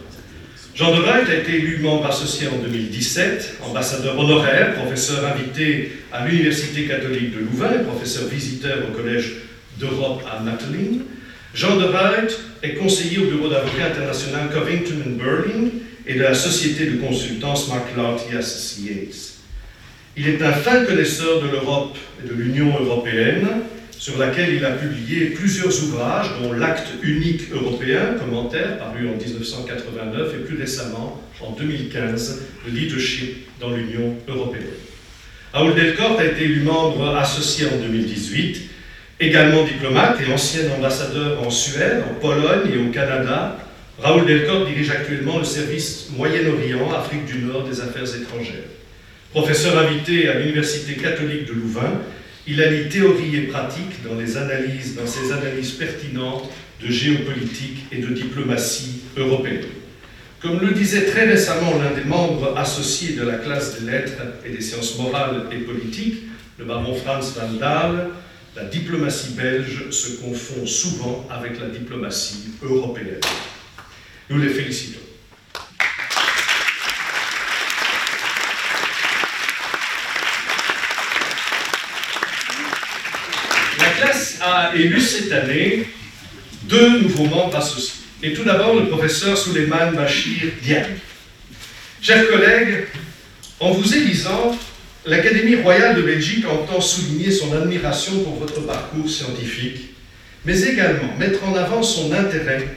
[0.75, 6.27] Jean de Reuth a été élu membre associé en 2017, ambassadeur honoraire, professeur invité à
[6.27, 9.37] l'Université catholique de Louvain professeur visiteur au Collège
[9.79, 10.99] d'Europe à Mattelin.
[11.55, 15.71] Jean de Reuth est conseiller au bureau d'avocat international Covington Burling
[16.07, 19.37] et de la société de consultance McLarty Associates.
[20.17, 21.97] Il est un fin connaisseur de l'Europe
[22.29, 23.47] de l'Union européenne,
[23.99, 30.35] sur laquelle il a publié plusieurs ouvrages, dont L'acte unique européen, commentaire paru en 1989,
[30.35, 34.65] et plus récemment, en 2015, le leadership dans l'Union européenne.
[35.53, 38.63] Raoul Delcorte a été élu membre associé en 2018,
[39.21, 43.59] également diplomate et ancien ambassadeur en Suède, en Pologne et au Canada.
[43.99, 48.69] Raoul Delcorte dirige actuellement le service Moyen-Orient, Afrique du Nord des affaires étrangères.
[49.31, 52.01] Professeur invité à l'Université catholique de Louvain,
[52.47, 54.17] il allie théorie et pratique dans,
[55.07, 59.65] ses analyses pertinentes de géopolitique et de diplomatie européenne.
[60.41, 64.51] Comme le disait très récemment l'un des membres associés de la classe des lettres et
[64.51, 66.25] des sciences morales et politiques,
[66.59, 68.11] le baron Franz van Daal,
[68.55, 73.21] la diplomatie belge se confond souvent avec la diplomatie européenne.
[74.31, 75.01] Nous les félicitons.
[83.97, 84.39] classe
[84.75, 85.87] élu cette année
[86.65, 88.01] deux nouveaux membres associés.
[88.23, 90.97] Et tout d'abord, le professeur Suleiman Bachir Diagne.
[92.01, 92.87] Chers collègues,
[93.61, 94.57] en vous élisant,
[95.05, 99.91] l'Académie royale de Belgique entend souligner son admiration pour votre parcours scientifique,
[100.45, 102.69] mais également mettre en avant son intérêt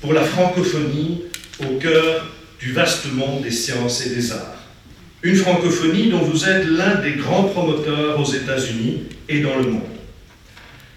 [0.00, 1.22] pour la francophonie
[1.60, 2.26] au cœur
[2.60, 4.56] du vaste monde des sciences et des arts.
[5.22, 9.93] Une francophonie dont vous êtes l'un des grands promoteurs aux États-Unis et dans le monde.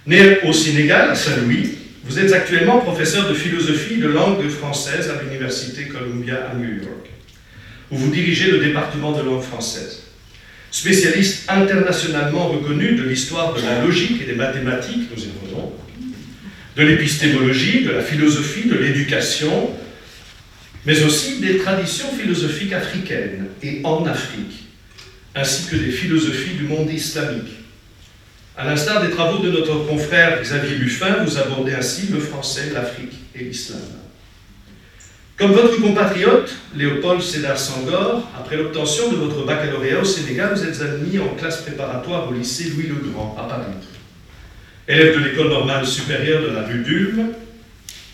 [0.08, 1.70] Né au Sénégal, à Saint-Louis,
[2.06, 7.10] vous êtes actuellement professeur de philosophie de langue française à l'Université Columbia à New York,
[7.92, 10.04] où vous dirigez le département de langue française.
[10.72, 15.74] Spécialiste internationalement reconnu de l'histoire de la logique et des mathématiques, nous y revenons,
[16.78, 19.72] de l'épistémologie, de la philosophie, de l'éducation,
[20.86, 24.68] mais aussi des traditions philosophiques africaines et en Afrique,
[25.36, 27.57] ainsi que des philosophies du monde islamique
[28.58, 33.14] à l'instar des travaux de notre confrère Xavier Buffin, vous abordez ainsi le français, l'Afrique
[33.36, 33.80] et l'islam.
[35.38, 40.82] Comme votre compatriote, Léopold Sédar Sangor, après l'obtention de votre baccalauréat au Sénégal, vous êtes
[40.82, 43.76] admis en classe préparatoire au lycée Louis le Grand à Paris.
[44.88, 47.28] Élève de l'école normale supérieure de la rue d'Ulm,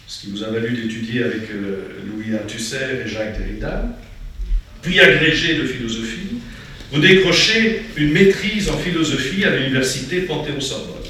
[0.07, 3.85] ce qui vous a valu d'étudier avec euh, Louis Althusser et Jacques Derrida,
[4.81, 6.41] puis agrégé de philosophie,
[6.93, 11.01] vous décrochez une maîtrise en philosophie à l'université Panthéon-Sorbonne.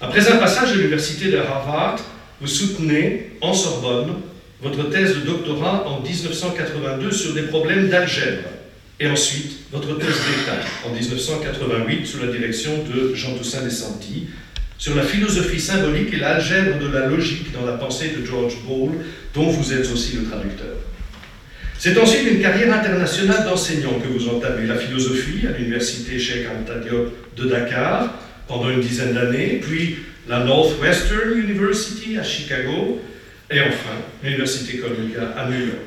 [0.00, 1.98] Après un passage à l'université de Harvard,
[2.40, 4.14] vous soutenez en Sorbonne
[4.62, 8.48] votre thèse de doctorat en 1982 sur des problèmes d'algèbre
[8.98, 14.28] et ensuite votre thèse d'État en 1988 sous la direction de Jean Toussaint Dessanti
[14.78, 18.92] sur la philosophie symbolique et l'algèbre de la logique dans la pensée de George Ball,
[19.34, 20.75] dont vous êtes aussi le traducteur.
[21.78, 26.78] C'est ensuite une carrière internationale d'enseignant que vous entamez, la philosophie à l'université Cheikh Anta
[26.78, 28.14] Diop de Dakar
[28.48, 29.98] pendant une dizaine d'années, puis
[30.28, 33.00] la Northwestern University à Chicago,
[33.50, 35.86] et enfin l'Université Columbia à New York.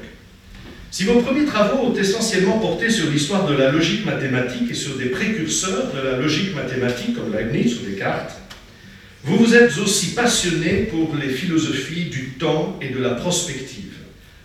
[0.91, 4.95] Si vos premiers travaux ont essentiellement porté sur l'histoire de la logique mathématique et sur
[4.95, 8.37] des précurseurs de la logique mathématique comme Leibniz ou Descartes,
[9.23, 13.93] vous vous êtes aussi passionné pour les philosophies du temps et de la prospective,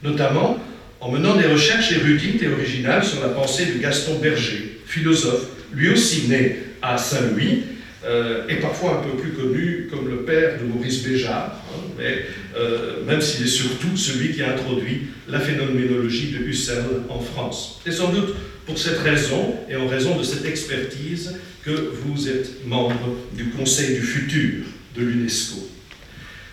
[0.03, 0.59] notamment
[1.05, 5.91] en menant des recherches érudites et originales sur la pensée de Gaston Berger, philosophe, lui
[5.91, 7.65] aussi né à Saint-Louis,
[8.07, 12.25] euh, et parfois un peu plus connu comme le père de Maurice Béjart, hein, mais
[12.57, 17.83] euh, même s'il est surtout celui qui a introduit la phénoménologie de Husserl en France.
[17.85, 18.35] Et sans doute
[18.65, 21.35] pour cette raison, et en raison de cette expertise,
[21.67, 24.65] que vous êtes membre du Conseil du futur
[24.97, 25.69] de l'UNESCO.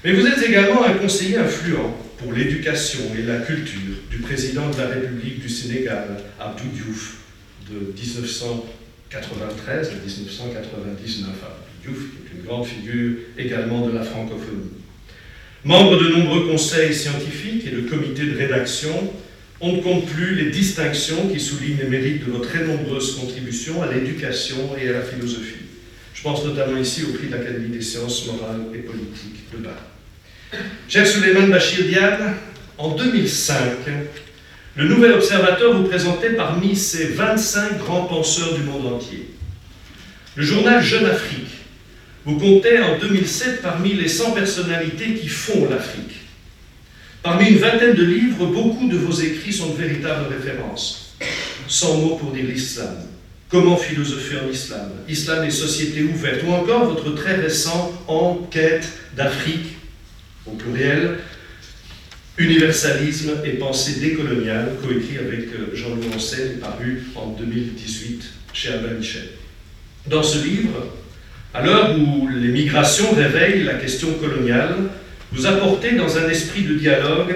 [0.04, 4.78] Mais vous êtes également un conseiller influent pour l'éducation et la culture du président de
[4.78, 7.18] la République du Sénégal, Abdou Diouf,
[7.70, 11.30] de 1993 à 1999.
[11.84, 14.70] Diouf est une grande figure également de la francophonie.
[15.66, 19.12] Membre de nombreux conseils scientifiques et de comités de rédaction,
[19.60, 23.82] on ne compte plus les distinctions qui soulignent les mérites de vos très nombreuses contributions
[23.82, 25.66] à l'éducation et à la philosophie.
[26.14, 29.41] Je pense notamment ici au prix de l'Académie des sciences morales et politiques
[30.92, 32.36] Cher Suleiman Bachir Diane,
[32.78, 33.56] en 2005,
[34.76, 39.30] le Nouvel Observateur vous présentait parmi ses 25 grands penseurs du monde entier.
[40.36, 41.48] Le journal Jeune Afrique
[42.26, 46.26] vous comptait en 2007 parmi les 100 personnalités qui font l'Afrique.
[47.24, 51.16] Parmi une vingtaine de livres, beaucoup de vos écrits sont de véritables références.
[51.70, 52.98] 100 mots pour dire l'islam.
[53.48, 54.92] Comment philosopher en islam?
[55.08, 56.42] Islam et sociétés ouvertes.
[56.46, 59.71] Ou encore votre très récent Enquête d'Afrique,
[60.46, 61.18] au pluriel,
[62.38, 68.24] Universalisme et pensée décoloniale, coécrit avec euh, Jean-Louis Ancel, paru en 2018
[68.54, 69.28] chez Albin Michel.
[70.08, 70.88] Dans ce livre,
[71.54, 74.76] à l'heure où les migrations réveillent la question coloniale,
[75.32, 77.36] vous apportez dans un esprit de dialogue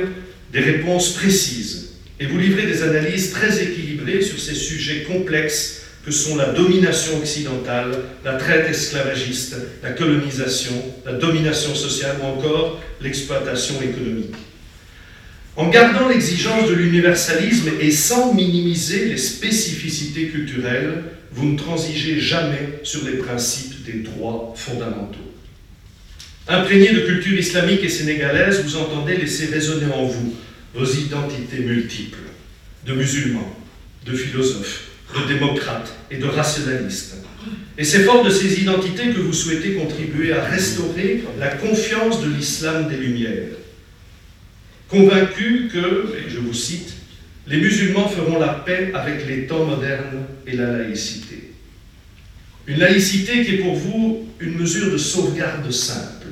[0.52, 6.12] des réponses précises et vous livrez des analyses très équilibrées sur ces sujets complexes que
[6.12, 13.82] sont la domination occidentale, la traite esclavagiste, la colonisation, la domination sociale ou encore l'exploitation
[13.82, 14.36] économique.
[15.56, 22.80] En gardant l'exigence de l'universalisme et sans minimiser les spécificités culturelles, vous ne transigez jamais
[22.84, 25.34] sur les principes des droits fondamentaux.
[26.48, 30.36] Imprégné de culture islamique et sénégalaise, vous entendez laisser résonner en vous
[30.76, 32.20] vos identités multiples,
[32.86, 33.58] de musulmans,
[34.06, 37.16] de philosophes, de démocrates et de rationalistes.
[37.78, 42.30] Et c'est fort de ces identités que vous souhaitez contribuer à restaurer la confiance de
[42.30, 43.58] l'islam des Lumières.
[44.90, 46.94] Convaincu que, et je vous cite,
[47.48, 51.52] les musulmans feront la paix avec les temps modernes et la laïcité.
[52.68, 56.28] Une laïcité qui est pour vous une mesure de sauvegarde simple,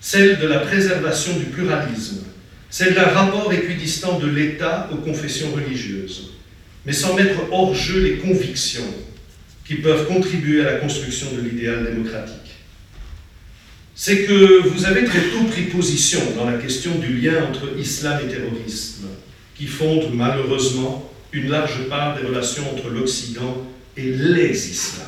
[0.00, 2.22] celle de la préservation du pluralisme,
[2.70, 6.34] celle d'un rapport équidistant de l'État aux confessions religieuses,
[6.86, 8.94] mais sans mettre hors jeu les convictions
[9.66, 12.34] qui peuvent contribuer à la construction de l'idéal démocratique.
[13.94, 18.20] C'est que vous avez très tôt pris position dans la question du lien entre islam
[18.24, 19.08] et terrorisme,
[19.56, 23.66] qui fonde malheureusement une large part des relations entre l'Occident
[23.96, 25.06] et les islams.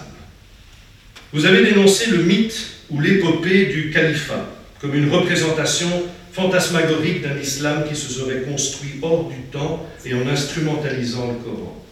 [1.32, 4.50] Vous avez dénoncé le mythe ou l'épopée du califat
[4.80, 5.88] comme une représentation
[6.32, 11.84] fantasmagorique d'un islam qui se serait construit hors du temps et en instrumentalisant le Coran.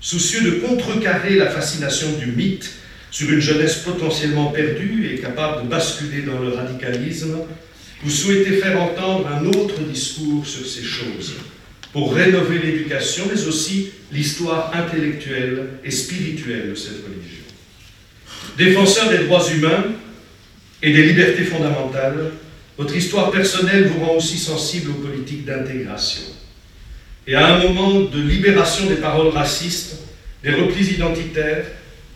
[0.00, 2.72] Soucieux de contrecarrer la fascination du mythe
[3.10, 7.36] sur une jeunesse potentiellement perdue et capable de basculer dans le radicalisme,
[8.02, 11.34] vous souhaitez faire entendre un autre discours sur ces choses,
[11.92, 17.44] pour rénover l'éducation, mais aussi l'histoire intellectuelle et spirituelle de cette religion.
[18.58, 19.84] Défenseur des droits humains
[20.82, 22.32] et des libertés fondamentales,
[22.78, 26.22] votre histoire personnelle vous rend aussi sensible aux politiques d'intégration.
[27.26, 29.96] Et à un moment de libération des paroles racistes,
[30.42, 31.64] des replis identitaires,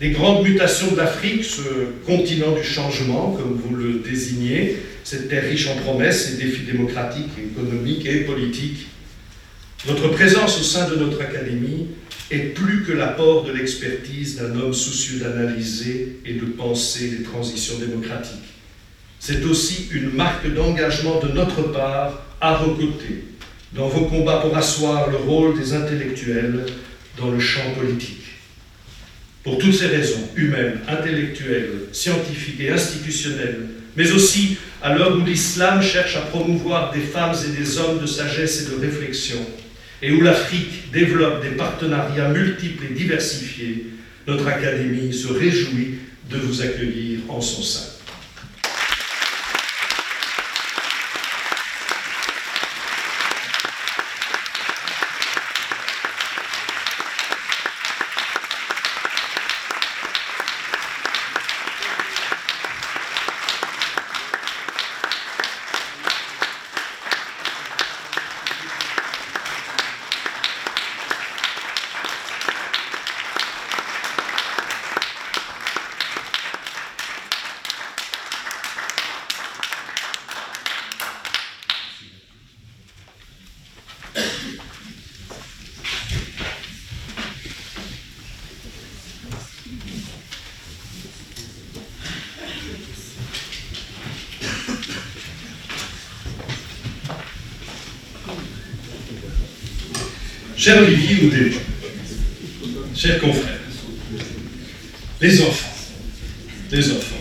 [0.01, 1.63] des grandes mutations de l'Afrique, ce
[2.05, 7.31] continent du changement, comme vous le désignez, cette terre riche en promesses et défis démocratiques,
[7.39, 8.89] économiques et politiques,
[9.87, 11.87] votre présence au sein de notre Académie
[12.31, 17.79] est plus que l'apport de l'expertise d'un homme soucieux d'analyser et de penser les transitions
[17.79, 18.56] démocratiques.
[19.19, 23.25] C'est aussi une marque d'engagement de notre part à vos côtés
[23.73, 26.67] dans vos combats pour asseoir le rôle des intellectuels
[27.19, 28.23] dans le champ politique.
[29.43, 35.83] Pour toutes ces raisons, humaines, intellectuelles, scientifiques et institutionnelles, mais aussi à l'heure où l'islam
[35.83, 39.39] cherche à promouvoir des femmes et des hommes de sagesse et de réflexion,
[40.03, 43.87] et où l'Afrique développe des partenariats multiples et diversifiés,
[44.27, 45.99] notre Académie se réjouit
[46.31, 47.96] de vous accueillir en son sein.
[102.95, 103.59] Chers confrères,
[105.21, 105.75] les enfants,
[106.71, 107.17] les enfants,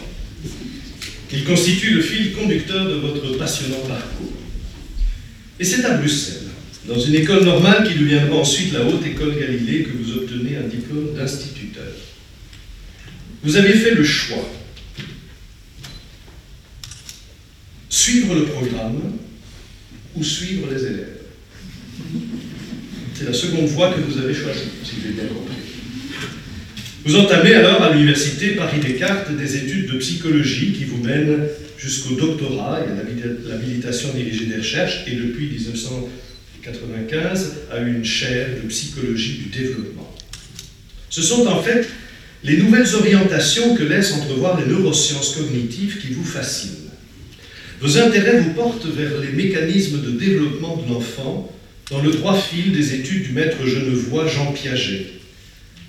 [1.32, 4.32] ils constituent le fil conducteur de votre passionnant parcours.
[5.60, 6.44] Et c'est à Bruxelles,
[6.88, 10.68] dans une école normale qui deviendra ensuite la Haute École Galilée, que vous obtenez un
[10.68, 11.92] diplôme d'instituteur.
[13.44, 14.50] Vous avez fait le choix.
[17.90, 19.18] Suivre le programme
[20.16, 21.18] ou suivre les élèves.
[23.14, 23.68] C'est la seconde
[24.36, 25.56] choisie, si j'ai bien compris.
[27.06, 31.44] Vous entamez alors à l'université Paris-Descartes des études de psychologie qui vous mènent
[31.78, 32.96] jusqu'au doctorat et à
[33.50, 40.14] l'habilitation dirigée des recherches et depuis 1995 à une chaire de psychologie du développement.
[41.10, 41.88] Ce sont en fait
[42.44, 46.90] les nouvelles orientations que laissent entrevoir les neurosciences cognitives qui vous fascinent.
[47.82, 51.52] Vos intérêts vous portent vers les mécanismes de développement de l'enfant
[51.90, 55.08] dans le droit fil des études du maître genevois Jean Piaget,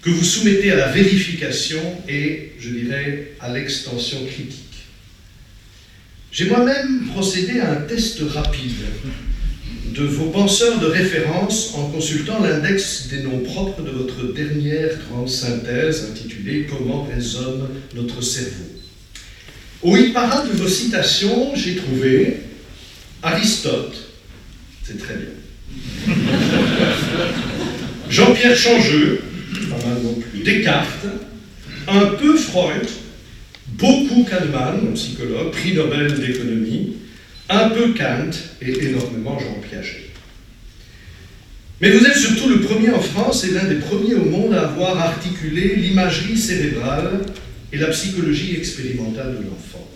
[0.03, 4.63] que vous soumettez à la vérification et, je dirais, à l'extension critique.
[6.31, 8.85] J'ai moi-même procédé à un test rapide
[9.95, 15.31] de vos penseurs de référence en consultant l'index des noms propres de votre dernière grande
[15.31, 18.65] synthèse intitulée Comment résonne notre cerveau.
[19.83, 22.41] Au parade de vos citations, j'ai trouvé
[23.23, 23.97] Aristote,
[24.85, 25.46] c'est très bien.
[28.09, 29.21] Jean-Pierre Changeux,
[29.71, 30.19] non.
[30.45, 31.07] Descartes,
[31.89, 32.87] un peu Freud,
[33.69, 36.97] beaucoup Kahneman, psychologue, prix Nobel d'économie,
[37.49, 38.31] un peu Kant
[38.63, 40.11] et énormément Jean Piaget.
[41.81, 44.69] Mais vous êtes surtout le premier en France et l'un des premiers au monde à
[44.69, 47.21] avoir articulé l'imagerie cérébrale
[47.73, 49.87] et la psychologie expérimentale de l'enfant.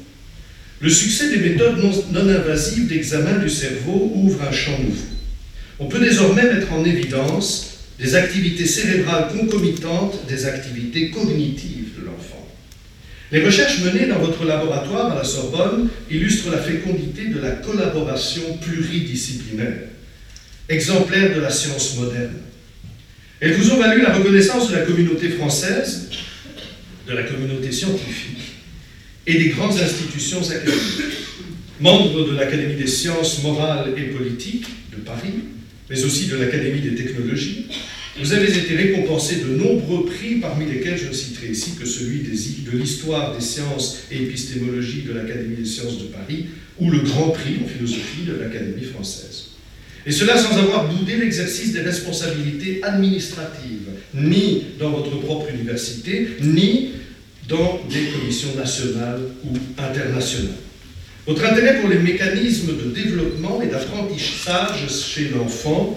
[0.81, 5.20] Le succès des méthodes non, invasives d'examen du cerveau ouvre un champ nouveau.
[5.81, 12.47] On peut désormais mettre en évidence des activités cérébrales concomitantes des activités cognitives de l'enfant.
[13.33, 18.59] Les recherches menées dans votre laboratoire à la Sorbonne illustrent la fécondité de la collaboration
[18.59, 19.89] pluridisciplinaire,
[20.69, 22.37] exemplaire de la science moderne.
[23.41, 26.11] Elles vous ont valu la reconnaissance de la communauté française,
[27.07, 28.53] de la communauté scientifique
[29.27, 31.17] et des grandes institutions académiques.
[31.81, 35.33] Membres de l'Académie des sciences morales et politiques de Paris,
[35.91, 37.67] mais aussi de l'Académie des technologies,
[38.19, 42.21] vous avez été récompensé de nombreux prix, parmi lesquels je ne citerai ici que celui
[42.21, 46.47] de l'histoire des sciences et épistémologie de l'Académie des sciences de Paris,
[46.79, 49.47] ou le Grand Prix en philosophie de l'Académie française.
[50.07, 56.93] Et cela sans avoir boudé l'exercice des responsabilités administratives, ni dans votre propre université, ni
[57.49, 60.55] dans des commissions nationales ou internationales.
[61.31, 65.97] Votre intérêt pour les mécanismes de développement et d'apprentissage chez l'enfant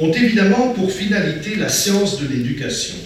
[0.00, 2.96] ont évidemment pour finalité la science de l'éducation.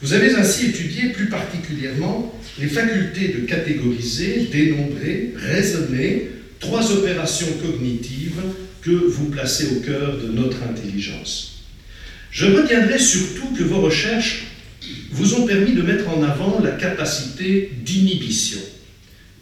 [0.00, 6.30] Vous avez ainsi étudié plus particulièrement les facultés de catégoriser, dénombrer, raisonner,
[6.60, 8.40] trois opérations cognitives
[8.80, 11.64] que vous placez au cœur de notre intelligence.
[12.30, 14.46] Je retiendrai surtout que vos recherches
[15.10, 18.60] vous ont permis de mettre en avant la capacité d'inhibition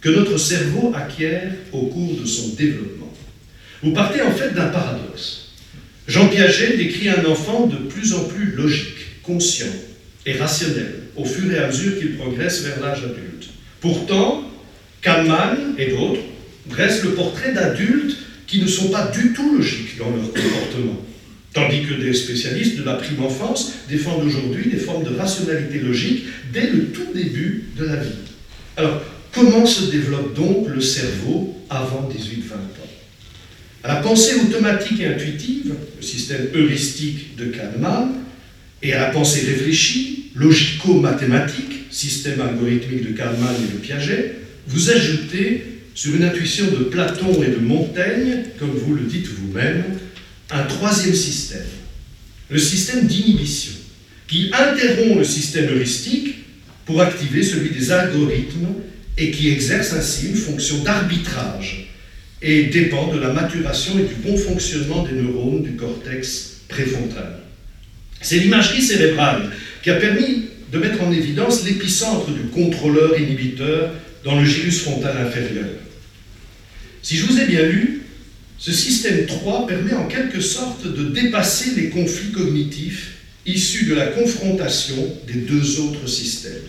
[0.05, 3.11] que notre cerveau acquiert au cours de son développement.
[3.81, 5.47] Vous partez en fait d'un paradoxe.
[6.07, 9.73] Jean Piaget décrit un enfant de plus en plus logique, conscient
[10.27, 13.49] et rationnel au fur et à mesure qu'il progresse vers l'âge adulte.
[13.81, 14.47] Pourtant,
[15.01, 16.21] Kahneman et d'autres
[16.67, 21.03] dressent le portrait d'adultes qui ne sont pas du tout logiques dans leur comportement,
[21.51, 26.25] tandis que des spécialistes de la prime enfance défendent aujourd'hui des formes de rationalité logique
[26.53, 28.09] dès le tout début de la vie.
[28.77, 29.01] Alors,
[29.35, 32.89] Comment se développe donc le cerveau avant 18-20 ans?
[33.83, 38.13] À la pensée automatique et intuitive, le système heuristique de Kahneman,
[38.81, 44.35] et à la pensée réfléchie, logico-mathématique, système algorithmique de Kahneman et de Piaget,
[44.67, 49.83] vous ajoutez, sur une intuition de Platon et de Montaigne, comme vous le dites vous-même,
[50.49, 51.67] un troisième système,
[52.49, 53.73] le système d'inhibition,
[54.29, 56.35] qui interrompt le système heuristique
[56.85, 58.67] pour activer celui des algorithmes
[59.17, 61.89] et qui exerce ainsi une fonction d'arbitrage
[62.41, 67.39] et dépend de la maturation et du bon fonctionnement des neurones du cortex préfrontal.
[68.21, 69.51] C'est l'imagerie cérébrale
[69.81, 73.91] qui a permis de mettre en évidence l'épicentre du contrôleur inhibiteur
[74.23, 75.69] dans le gyrus frontal inférieur.
[77.01, 78.01] Si je vous ai bien lu,
[78.57, 83.11] ce système 3 permet en quelque sorte de dépasser les conflits cognitifs
[83.45, 86.63] issus de la confrontation des deux autres systèmes.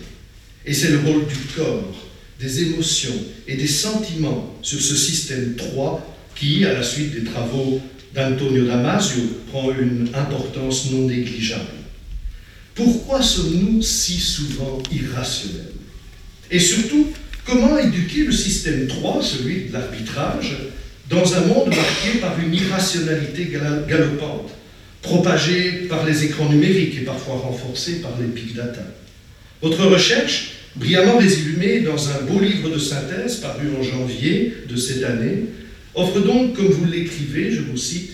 [0.65, 2.06] Et c'est le rôle du corps
[2.39, 3.15] des émotions
[3.47, 7.81] et des sentiments sur ce système 3 qui, à la suite des travaux
[8.13, 9.21] d'Antonio Damasio,
[9.51, 11.63] prend une importance non négligeable.
[12.75, 15.73] Pourquoi sommes-nous si souvent irrationnels?
[16.51, 17.07] Et surtout,
[17.43, 20.55] comment éduquer le système 3, celui de l'arbitrage,
[21.09, 23.51] dans un monde marqué par une irrationalité
[23.87, 24.51] galopante,
[25.01, 28.85] propagée par les écrans numériques et parfois renforcée par les big data?
[29.61, 35.03] Votre recherche, brillamment résumée dans un beau livre de synthèse paru en janvier de cette
[35.03, 35.45] année,
[35.95, 38.11] offre donc, comme vous l'écrivez, je vous cite,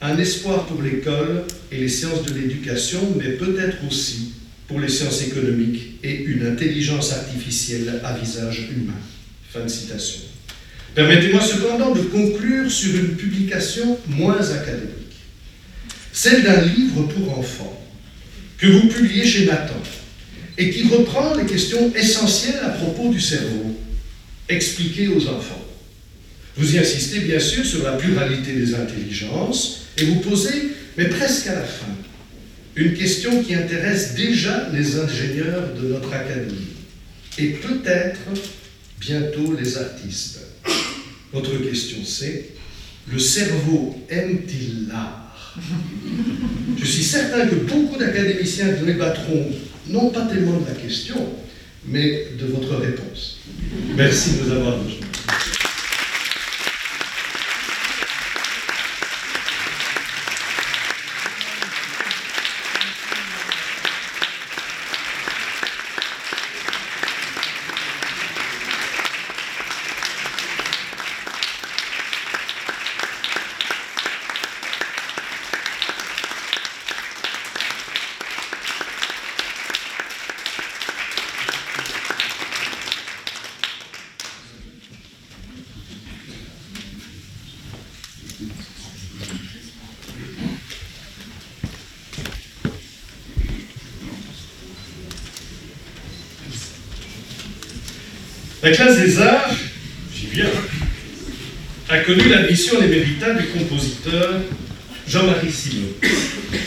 [0.00, 4.32] un espoir pour l'école et les sciences de l'éducation, mais peut-être aussi
[4.66, 8.98] pour les sciences économiques et une intelligence artificielle à visage humain.
[9.52, 10.20] Fin de citation.
[10.94, 15.16] Permettez-moi cependant de conclure sur une publication moins académique,
[16.12, 17.78] celle d'un livre pour enfants
[18.58, 19.80] que vous publiez chez Nathan
[20.62, 23.76] et qui reprend les questions essentielles à propos du cerveau
[24.48, 25.66] expliquées aux enfants.
[26.56, 31.48] Vous y insistez bien sûr sur la pluralité des intelligences et vous posez, mais presque
[31.48, 31.92] à la fin,
[32.76, 36.76] une question qui intéresse déjà les ingénieurs de notre académie
[37.38, 38.20] et peut-être
[39.00, 40.42] bientôt les artistes.
[41.32, 42.50] Votre question c'est,
[43.10, 45.34] le cerveau aime-t-il l'art?
[46.78, 49.50] Je suis certain que beaucoup d'académiciens débattront
[49.88, 51.16] non pas tellement de la question,
[51.86, 53.38] mais de votre réponse.
[53.96, 55.06] Merci de nous avoir rejoints.
[98.62, 99.52] La classe des arts,
[100.14, 100.46] j'y viens,
[101.88, 104.40] a connu l'admission l'émérita du compositeur
[105.08, 105.88] Jean-Marie Simon,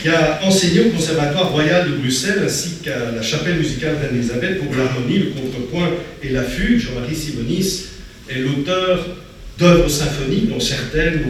[0.02, 4.76] qui a enseigné au Conservatoire royal de Bruxelles ainsi qu'à la chapelle musicale d'Anne-Elisabeth pour
[4.76, 5.88] l'harmonie, le contrepoint
[6.22, 6.80] et la fugue.
[6.80, 7.84] Jean-Marie Simonis
[8.28, 9.16] est l'auteur
[9.58, 11.22] d'œuvres symphoniques dont certaines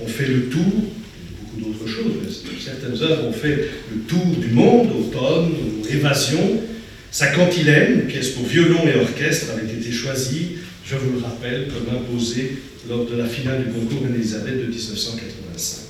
[0.00, 4.88] ont, fait le tour, beaucoup d'autres choses, certaines œuvres ont fait le tour du monde,
[4.98, 5.52] automne,
[5.90, 6.62] évasion,
[7.10, 11.94] sa cantilène, pièce pour violon et orchestre, avait été choisie, je vous le rappelle, comme
[11.94, 15.86] imposée lors de la finale du concours Elisabeth de 1985.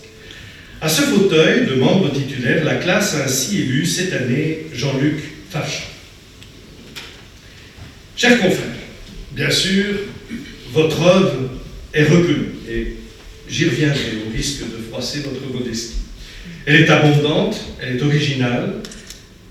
[0.81, 5.17] À ce fauteuil de membre titulaire, la classe a ainsi élu cette année Jean-Luc
[5.51, 5.85] Fachin.
[8.17, 8.77] Chers confrères,
[9.33, 9.85] bien sûr,
[10.73, 11.51] votre œuvre
[11.93, 12.97] est reconnue et
[13.49, 15.95] j'y reviendrai au risque de froisser votre modestie.
[16.67, 18.75] Elle est abondante, elle est originale,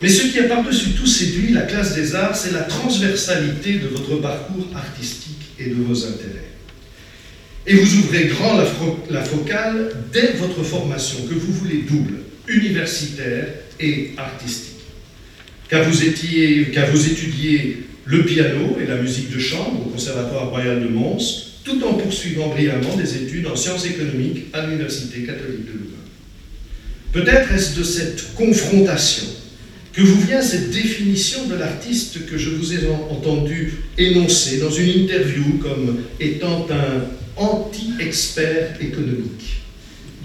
[0.06, 3.88] mais ce qui a par-dessus tout séduit la classe des arts, c'est la transversalité de
[3.88, 6.52] votre parcours artistique et de vos intérêts.
[7.66, 8.56] Et vous ouvrez grand
[9.10, 13.48] la, focale dès votre formation, que vous voulez double, universitaire
[13.80, 14.76] et artistique.
[15.70, 20.52] Car vous, étiez, car vous étudiez le piano et la musique de chambre au Conservatoire
[20.52, 25.66] royal de Mons, tout en poursuivant brillamment des études en sciences économiques à l'Université catholique
[25.66, 25.96] de Louvain.
[27.12, 29.26] Peut-être est-ce de cette confrontation
[29.96, 32.80] que vous vient cette définition de l'artiste que je vous ai
[33.10, 39.62] entendu énoncer dans une interview comme étant un anti-expert économique.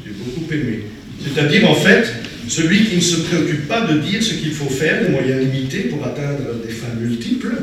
[0.05, 0.81] J'ai beaucoup aimé.
[1.23, 2.13] C'est-à-dire, en fait,
[2.49, 5.85] celui qui ne se préoccupe pas de dire ce qu'il faut faire, des moyens limités
[5.85, 7.55] pour atteindre des fins multiples,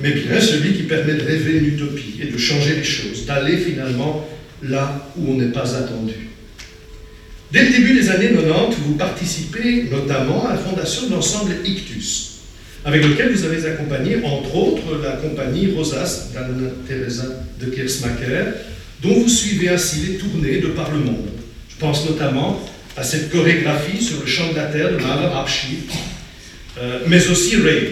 [0.00, 3.56] mais bien celui qui permet de rêver une utopie et de changer les choses, d'aller
[3.56, 4.28] finalement
[4.62, 6.33] là où on n'est pas attendu.
[7.54, 12.40] Dès le début des années 90, vous participez notamment à la fondation de l'ensemble Ictus,
[12.84, 17.26] avec lequel vous avez accompagné, entre autres, la compagnie Rosas d'Anna-Teresa
[17.60, 18.46] de Kersmacher,
[19.04, 21.28] dont vous suivez ainsi les tournées de par le monde.
[21.68, 22.60] Je pense notamment
[22.96, 25.78] à cette chorégraphie sur le champ de la terre de Mahler Abschied,
[26.78, 27.90] euh, mais aussi Ray,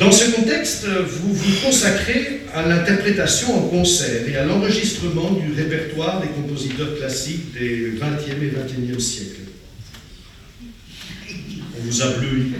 [0.00, 6.22] dans ce contexte, vous vous consacrez à l'interprétation en concert et à l'enregistrement du répertoire
[6.22, 9.42] des compositeurs classiques des 20e et 21e siècles.
[11.78, 12.52] On vous a bleui,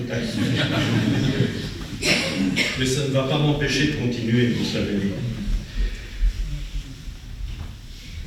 [2.78, 4.98] mais ça ne va pas m'empêcher de continuer, vous savez.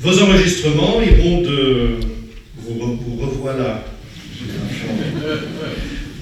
[0.00, 2.00] Vos enregistrements iront de...
[2.56, 3.84] Vous revoilà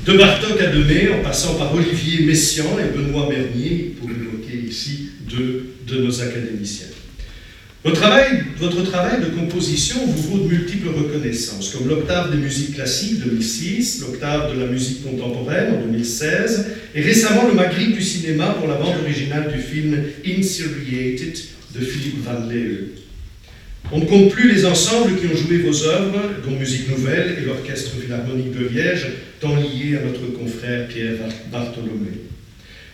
[0.04, 5.10] de Bartok à Demey, en passant par Olivier Messiaen et Benoît Bernier, pour évoquer ici
[5.30, 6.88] deux de nos académiciens.
[7.84, 14.00] Votre travail, de composition vous vaut de multiples reconnaissances, comme l'octave des musiques classiques 2006,
[14.02, 18.76] l'octave de la musique contemporaine en 2016, et récemment le Magritte du cinéma pour la
[18.76, 21.38] bande originale du film Inseriated
[21.74, 22.88] de Philippe Van Leeuwen.
[23.90, 27.46] On ne compte plus les ensembles qui ont joué vos œuvres, dont Musique Nouvelle et
[27.46, 29.06] l'Orchestre Philharmonique de Liège,
[29.42, 31.18] tant liés à notre confrère Pierre
[31.50, 32.12] Bartholomé.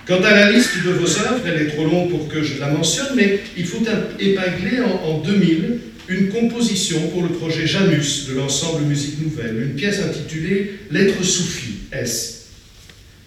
[0.06, 2.70] Quant à la liste de vos œuvres, elle est trop longue pour que je la
[2.70, 3.84] mentionne, mais il faut
[4.18, 5.78] épingler en, en 2000
[6.08, 11.80] une composition pour le projet Janus de l'ensemble Musique Nouvelle, une pièce intitulée Lettres Soufis,
[11.92, 12.46] S.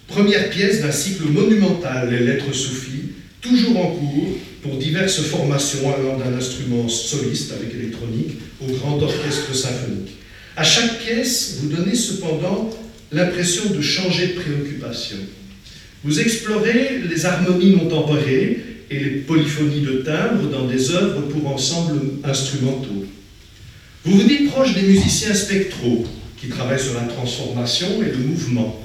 [0.08, 6.18] Première pièce d'un cycle monumental, les Lettres Soufis, toujours en cours pour diverses formations allant
[6.18, 10.16] d'un instrument soliste avec électronique au grand orchestre symphonique.
[10.56, 12.70] À chaque pièce, vous donnez cependant
[13.12, 15.18] l'impression de changer de préoccupation.
[16.04, 18.58] Vous explorez les harmonies non temporées
[18.90, 23.06] et les polyphonies de timbres dans des œuvres pour ensembles instrumentaux.
[24.04, 26.04] Vous vous dites proche des musiciens spectraux
[26.40, 28.84] qui travaillent sur la transformation et le mouvement.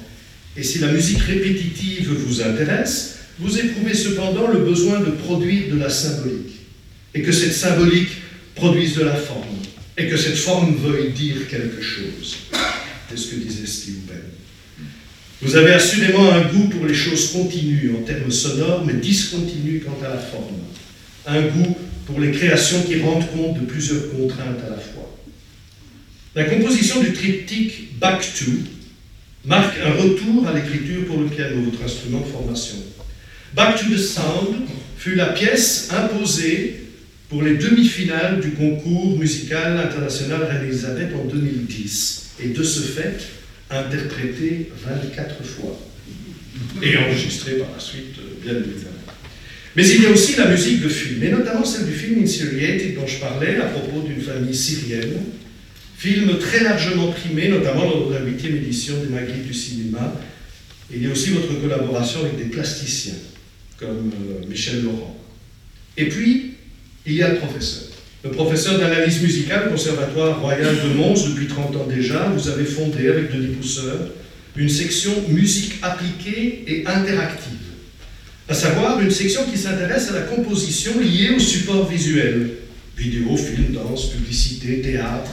[0.56, 5.80] Et si la musique répétitive vous intéresse, vous éprouvez cependant le besoin de produire de
[5.80, 6.56] la symbolique,
[7.14, 8.10] et que cette symbolique
[8.56, 9.58] produise de la forme,
[9.98, 12.38] et que cette forme veuille dire quelque chose.
[13.10, 14.07] C'est ce que disait Steve.
[15.42, 20.04] Vous avez assurément un goût pour les choses continues en termes sonores, mais discontinues quant
[20.04, 20.56] à la forme.
[21.28, 21.78] Un goût
[22.08, 25.16] pour les créations qui rendent compte de plusieurs contraintes à la fois.
[26.34, 28.52] La composition du triptyque Back to
[29.46, 32.76] marque un retour à l'écriture pour le piano, votre instrument de formation.
[33.56, 34.56] Back to the Sound
[34.98, 36.84] fut la pièce imposée
[37.30, 43.20] pour les demi-finales du concours musical international Reine-Elisabeth en 2010, et de ce fait
[43.70, 45.80] interprétée 24 fois,
[46.82, 48.97] et enregistrée par la suite, euh, bien évidemment.
[49.76, 52.95] Mais il y a aussi la musique de film, et notamment celle du film Insulated
[52.95, 55.18] dont je parlais à propos d'une famille syrienne,
[55.97, 60.20] film très largement primé, notamment lors de la huitième édition des Magritte du cinéma.
[60.91, 63.13] Il y a aussi votre collaboration avec des plasticiens
[63.78, 65.15] comme euh, Michel Laurent.
[65.95, 66.53] Et puis,
[67.05, 67.87] il y a le professeur.
[68.34, 73.32] Professeur d'analyse musicale Conservatoire Royal de Mons, depuis 30 ans déjà, vous avez fondé avec
[73.32, 74.10] Denis Pousseur
[74.56, 77.54] une section musique appliquée et interactive,
[78.50, 82.50] à savoir une section qui s'intéresse à la composition liée au support visuel,
[82.98, 85.32] vidéo, film, danse, publicité, théâtre,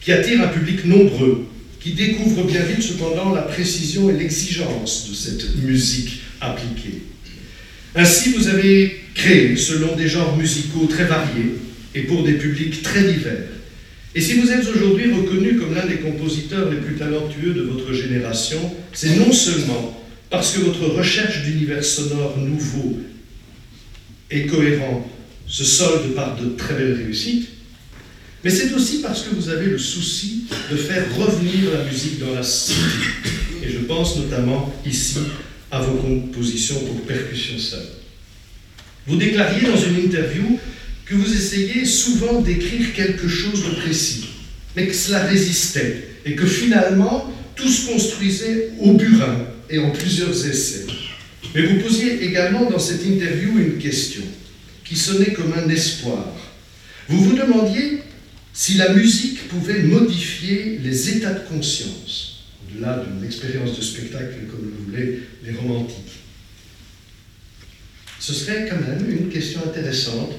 [0.00, 1.46] qui attire un public nombreux,
[1.78, 7.02] qui découvre bien vite cependant la précision et l'exigence de cette musique appliquée.
[7.94, 11.58] Ainsi, vous avez créé, selon des genres musicaux très variés
[11.94, 13.48] et pour des publics très divers.
[14.14, 17.92] Et si vous êtes aujourd'hui reconnu comme l'un des compositeurs les plus talentueux de votre
[17.92, 18.58] génération,
[18.92, 22.98] c'est non seulement parce que votre recherche d'univers sonore nouveau
[24.30, 25.08] et cohérent
[25.46, 27.48] se solde par de très belles réussites,
[28.44, 32.34] mais c'est aussi parce que vous avez le souci de faire revenir la musique dans
[32.34, 32.80] la cité.
[33.64, 35.18] Et je pense notamment ici
[35.70, 37.86] à vos compositions pour percussion seule.
[39.06, 40.58] Vous déclariez dans une interview
[41.06, 44.26] que vous essayez souvent d'écrire quelque chose de précis,
[44.76, 50.46] mais que cela résistait et que finalement tout se construisait au burin et en plusieurs
[50.46, 50.86] essais.
[51.54, 54.22] Mais vous posiez également dans cette interview une question
[54.84, 56.34] qui sonnait comme un espoir.
[57.08, 57.98] Vous vous demandiez
[58.52, 64.70] si la musique pouvait modifier les états de conscience au-delà d'une expérience de spectacle comme
[64.70, 65.96] le voulaient les romantiques.
[68.18, 70.32] Ce serait quand même une question intéressante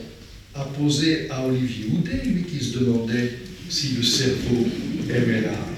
[0.56, 3.40] à poser à Olivier Houdet, lui qui se demandait
[3.70, 4.68] si le cerveau
[5.10, 5.70] aimait l'art.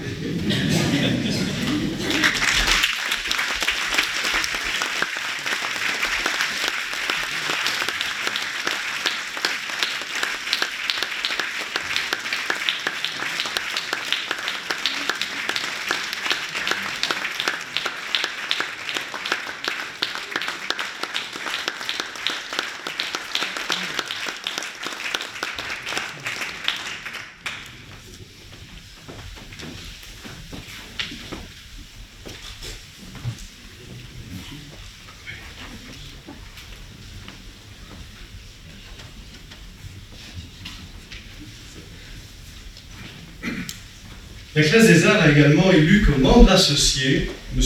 [44.56, 47.62] La classe des arts a également élu comme membre associé M.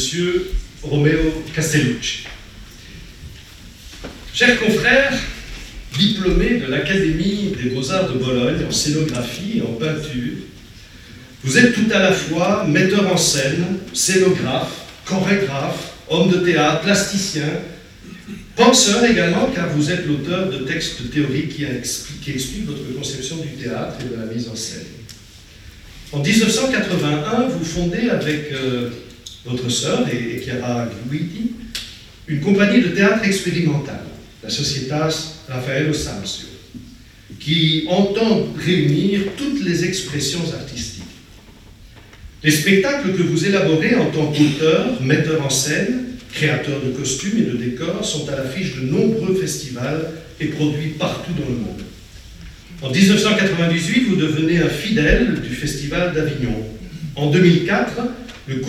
[0.82, 2.24] Romeo Castellucci.
[4.34, 5.16] Chers confrères,
[5.97, 10.38] diplômé de l'Académie des beaux-arts de Bologne en scénographie et en peinture,
[11.45, 17.51] vous êtes tout à la fois metteur en scène, scénographe, chorégraphe, homme de théâtre, plasticien,
[18.57, 21.64] Penseur également, car vous êtes l'auteur de textes théoriques qui,
[22.20, 24.99] qui expliquent votre conception du théâtre et de la mise en scène.
[26.12, 28.90] En 1981, vous fondez avec euh,
[29.44, 31.52] votre sœur et, Chiara Guidi
[32.26, 34.00] une compagnie de théâtre expérimental,
[34.42, 36.48] la Societas Raffaello Sanzio,
[37.38, 41.04] qui entend réunir toutes les expressions artistiques.
[42.42, 47.50] Les spectacles que vous élaborez en tant qu'auteur, metteur en scène, créateur de costumes et
[47.50, 51.82] de décors sont à l'affiche de nombreux festivals et produits partout dans le monde.
[52.83, 56.64] En 1998, vous devenez un fidèle du Festival d'Avignon.
[57.14, 58.01] En 2004,
[58.47, 58.62] le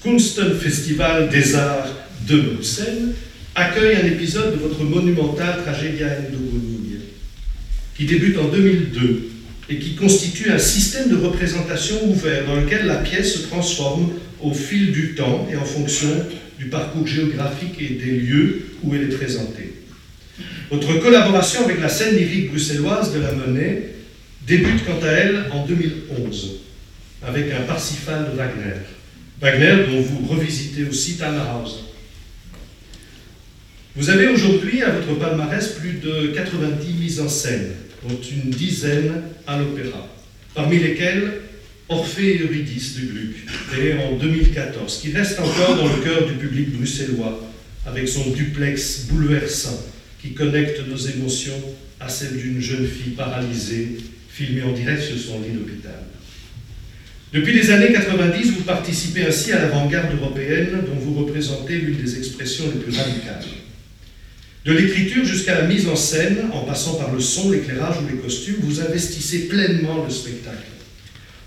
[0.00, 1.88] Kunstenfestival des Arts
[2.28, 3.14] de Bruxelles
[3.56, 7.00] accueille un épisode de votre monumental Tragedia Endogonie,
[7.96, 9.28] qui débute en 2002
[9.70, 14.54] et qui constitue un système de représentation ouvert dans lequel la pièce se transforme au
[14.54, 16.10] fil du temps et en fonction
[16.60, 19.63] du parcours géographique et des lieux où elle est présentée.
[20.70, 23.90] Votre collaboration avec la scène lyrique bruxelloise de la Monnaie
[24.46, 26.60] débute quant à elle en 2011
[27.26, 28.80] avec un Parsifal de Wagner.
[29.40, 31.80] Wagner dont vous revisitez aussi Tannhauser.
[33.96, 37.70] Vous avez aujourd'hui à votre palmarès plus de 90 mises en scène,
[38.02, 40.08] dont une dizaine à l'opéra,
[40.54, 41.42] parmi lesquelles
[41.88, 43.34] Orphée et Eurydice de Gluck,
[43.70, 47.40] créé en 2014, qui reste encore dans le cœur du public bruxellois,
[47.86, 49.93] avec son duplex bouleversant
[50.24, 51.60] qui connecte nos émotions
[52.00, 53.98] à celles d'une jeune fille paralysée,
[54.30, 56.00] filmée en direct sur son lit d'hôpital.
[57.34, 62.16] Depuis les années 90, vous participez ainsi à l'avant-garde européenne dont vous représentez l'une des
[62.16, 63.44] expressions les plus radicales.
[64.64, 68.18] De l'écriture jusqu'à la mise en scène, en passant par le son, l'éclairage ou les
[68.18, 70.56] costumes, vous investissez pleinement le spectacle.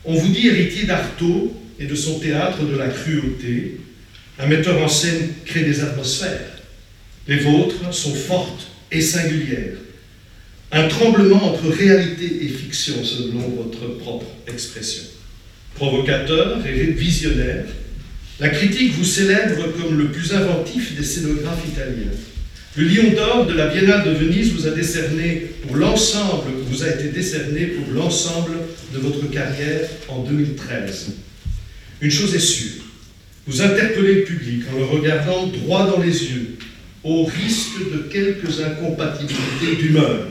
[0.06, 3.80] On vous dit héritier d'Artaud et de son théâtre de la cruauté.
[4.38, 6.57] Un metteur en scène crée des atmosphères.
[7.28, 9.78] Les vôtres sont fortes et singulières.
[10.72, 15.04] Un tremblement entre réalité et fiction, selon votre propre expression.
[15.76, 17.66] Provocateur et visionnaire,
[18.40, 22.12] la critique vous célèbre comme le plus inventif des scénographes italiens.
[22.78, 26.90] Le Lion d'or de la Biennale de Venise vous a décerné pour l'ensemble, vous a
[26.90, 28.54] été décerné pour l'ensemble
[28.94, 31.14] de votre carrière en 2013.
[32.02, 32.84] Une chose est sûre,
[33.48, 36.47] vous interpellez le public en le regardant droit dans les yeux,
[37.04, 40.28] au risque de quelques incompatibilités d'humeur,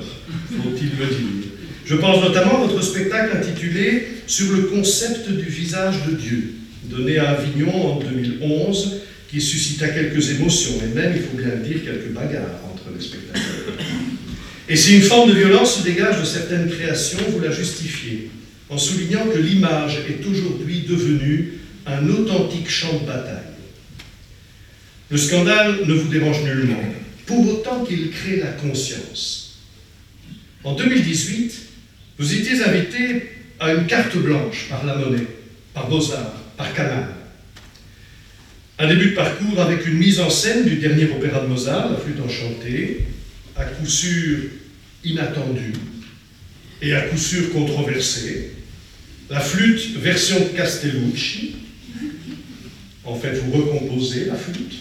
[0.50, 1.50] faut-il le dire.
[1.84, 6.54] Je pense notamment à votre spectacle intitulé Sur le concept du visage de Dieu,
[6.84, 11.62] donné à Avignon en 2011 qui suscita quelques émotions et même, il faut bien le
[11.62, 13.42] dire, quelques bagarres entre les spectateurs.
[14.68, 18.30] Et si une forme de violence se dégage de certaines créations, vous la justifiez
[18.68, 23.55] en soulignant que l'image est aujourd'hui devenue un authentique champ de bataille.
[25.10, 26.82] Le scandale ne vous dérange nullement,
[27.26, 29.60] pour autant qu'il crée la conscience.
[30.64, 31.54] En 2018,
[32.18, 33.22] vous étiez invité
[33.60, 35.26] à une carte blanche par La Monnaie,
[35.72, 37.08] par Beaux-Arts, par Canal.
[38.78, 41.98] Un début de parcours avec une mise en scène du dernier opéra de Mozart, La
[41.98, 43.06] flûte enchantée,
[43.54, 44.38] à coup sûr
[45.04, 45.72] inattendue
[46.82, 48.50] et à coup sûr controversée.
[49.30, 51.56] La flûte version Castellucci.
[53.06, 54.74] En fait, vous recomposez la flûte.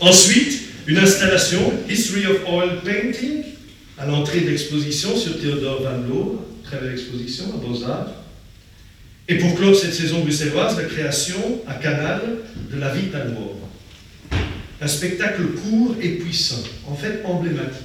[0.00, 3.44] Ensuite, une installation, History of Oil Painting,
[3.96, 8.12] à l'entrée d'exposition sur Théodore Van Loo, très belle exposition à Beaux-Arts.
[9.28, 12.20] Et pour clore cette saison bruxelloise, la création à Canal
[12.70, 13.66] de La Vita Nuova.
[14.80, 17.82] Un spectacle court et puissant, en fait emblématique.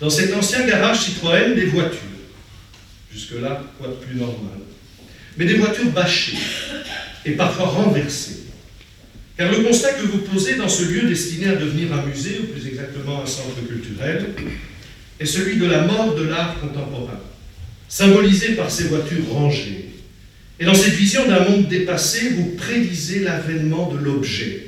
[0.00, 1.98] Dans cet ancien garage Citroën, des voitures.
[3.12, 4.58] Jusque-là, quoi de plus normal?
[5.36, 6.36] Mais des voitures bâchées
[7.24, 8.42] et parfois renversées.
[9.36, 12.52] Car le constat que vous posez dans ce lieu destiné à devenir un musée, ou
[12.52, 14.26] plus exactement un centre culturel,
[15.18, 17.20] est celui de la mort de l'art contemporain,
[17.88, 19.92] symbolisé par ces voitures rangées,
[20.60, 24.66] et dans cette vision d'un monde dépassé, vous prédisez l'avènement de l'objet,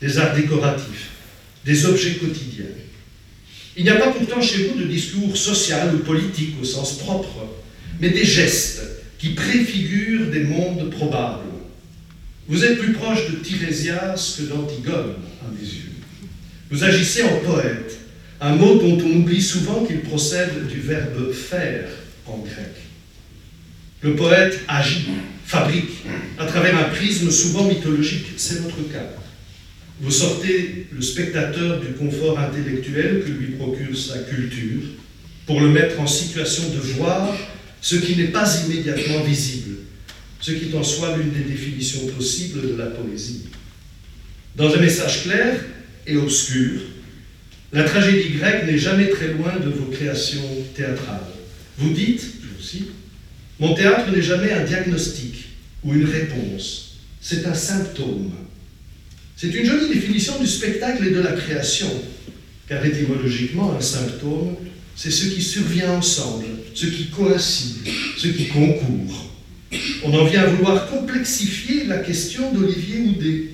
[0.00, 1.10] des arts décoratifs,
[1.66, 2.64] des objets quotidiens.
[3.76, 7.46] Il n'y a pas pourtant chez vous de discours social ou politique au sens propre,
[8.00, 8.80] mais des gestes
[9.24, 11.48] qui préfigurent des mondes probables.
[12.46, 15.92] Vous êtes plus proche de Tirésias que d'Antigone, à mes yeux.
[16.70, 18.00] Vous agissez en poète,
[18.42, 21.88] un mot dont on oublie souvent qu'il procède du verbe faire
[22.26, 22.74] en grec.
[24.02, 25.06] Le poète agit,
[25.46, 26.04] fabrique,
[26.38, 28.26] à travers un prisme souvent mythologique.
[28.36, 29.08] C'est votre cas.
[30.02, 34.82] Vous sortez le spectateur du confort intellectuel que lui procure sa culture
[35.46, 37.34] pour le mettre en situation de voir
[37.84, 39.76] ce qui n'est pas immédiatement visible,
[40.40, 43.42] ce qui est en soi l'une des définitions possibles de la poésie.
[44.56, 45.60] Dans un message clair,
[46.06, 46.80] et obscure,
[47.74, 51.26] la tragédie grecque n'est jamais très loin de vos créations théâtrales.
[51.76, 52.88] Vous dites, vous cite,
[53.60, 55.50] Mon théâtre n'est jamais un diagnostic
[55.82, 58.32] ou une réponse, c'est un symptôme.
[59.36, 61.90] C'est une jolie définition du spectacle et de la création,
[62.66, 64.56] car étymologiquement, un symptôme,
[64.96, 69.30] c'est ce qui survient ensemble, ce qui coïncide, ce qui concourt.
[70.04, 73.44] On en vient à vouloir complexifier la question d'Olivier Houdet.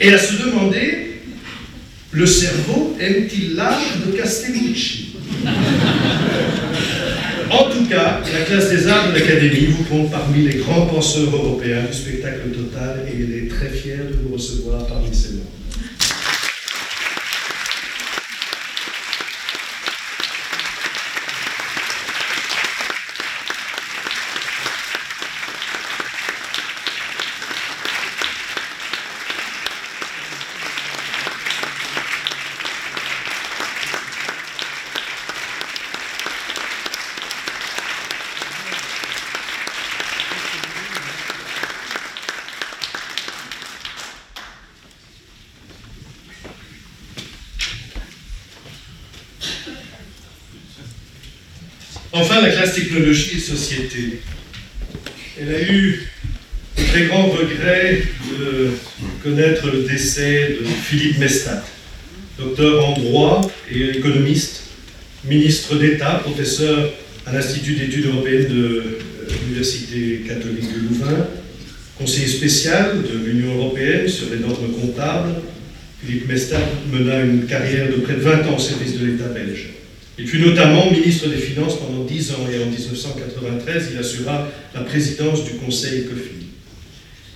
[0.00, 1.20] Et à se demander,
[2.12, 5.14] le cerveau aime-t-il l'art de Castellucci?
[7.50, 11.34] En tout cas, la classe des arts de l'Académie vous compte parmi les grands penseurs
[11.34, 15.44] européens du spectacle total et elle est très fière de vous recevoir parmi ses membres.
[52.10, 52.74] Enfin, la classe
[55.40, 56.02] Elle a eu
[56.76, 58.02] le très grand regret
[58.40, 58.70] de
[59.22, 61.64] connaître le décès de Philippe Mestat,
[62.38, 64.64] docteur en droit et économiste,
[65.24, 66.92] ministre d'État, professeur
[67.24, 68.98] à l'Institut d'études européennes de
[69.42, 71.28] l'Université catholique de Louvain,
[71.98, 75.34] conseiller spécial de l'Union européenne sur les normes comptables.
[76.04, 76.60] Philippe Mestat
[76.92, 79.77] mena une carrière de près de 20 ans au service de l'État belge.
[80.18, 84.80] Il fut notamment ministre des Finances pendant 10 ans et en 1993, il assura la
[84.80, 86.38] présidence du Conseil ECOFIN.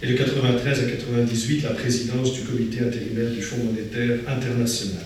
[0.02, 5.04] Et de 1993 à 1998, la présidence du Comité intérimaire du Fonds monétaire international.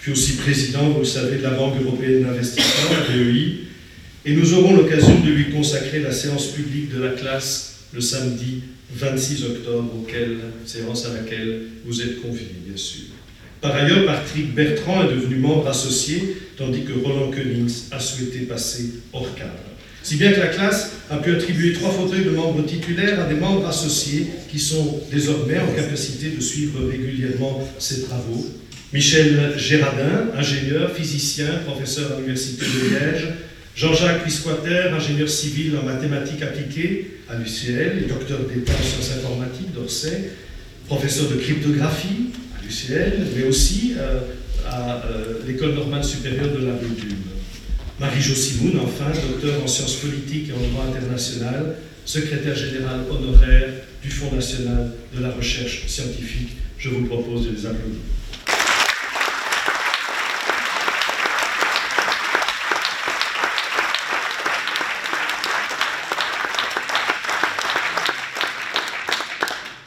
[0.00, 3.60] Puis aussi président, vous le savez, de la Banque européenne d'investissement, BEI,
[4.26, 8.62] et nous aurons l'occasion de lui consacrer la séance publique de la classe le samedi
[8.94, 9.94] 26 octobre,
[10.66, 13.11] séance à laquelle vous êtes conviés, bien sûr.
[13.62, 18.86] Par ailleurs, Patrick Bertrand est devenu membre associé, tandis que Roland Koenings a souhaité passer
[19.12, 19.52] hors cadre.
[20.02, 23.36] Si bien que la classe a pu attribuer trois fauteuils de membres titulaires à des
[23.36, 28.44] membres associés qui sont désormais en capacité de suivre régulièrement ses travaux.
[28.92, 33.28] Michel Gérardin, ingénieur, physicien, professeur à l'Université de Liège.
[33.76, 40.32] Jean-Jacques Pisquater, ingénieur civil en mathématiques appliquées à l'UCL docteur d'État en sciences informatiques d'Orsay,
[40.88, 42.32] professeur de cryptographie
[43.36, 44.20] mais aussi euh,
[44.68, 47.18] à euh, l'École normale supérieure de la Bédume.
[48.00, 53.68] Marie-Jo Simoun, enfin, docteur en sciences politiques et en droit international, secrétaire général honoraire
[54.02, 56.50] du Fonds national de la recherche scientifique.
[56.78, 58.00] Je vous propose de les applaudir.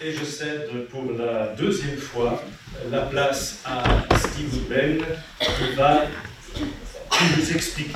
[0.06, 2.44] et je cède pour la deuxième fois
[2.92, 3.84] la place à
[4.20, 5.04] Steve Woodbell
[5.40, 6.04] qui va
[7.36, 7.96] nous expliquer.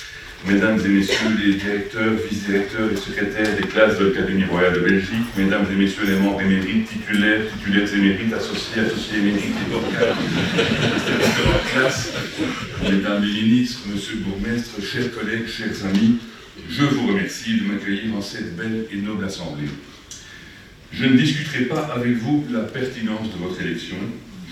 [0.47, 5.27] Mesdames et Messieurs les directeurs, vice-directeurs et secrétaires des classes de l'Académie royale de Belgique,
[5.37, 9.99] Mesdames et Messieurs les membres émérites, titulaires, titulaires émérites, associés, associés émérites et donc de
[11.51, 12.13] la classe,
[12.81, 16.17] Mesdames les ministres, Monsieur le bourgmestre, chers collègues, chers amis,
[16.69, 19.69] je vous remercie de m'accueillir en cette belle et noble assemblée.
[20.91, 23.97] Je ne discuterai pas avec vous la pertinence de votre élection.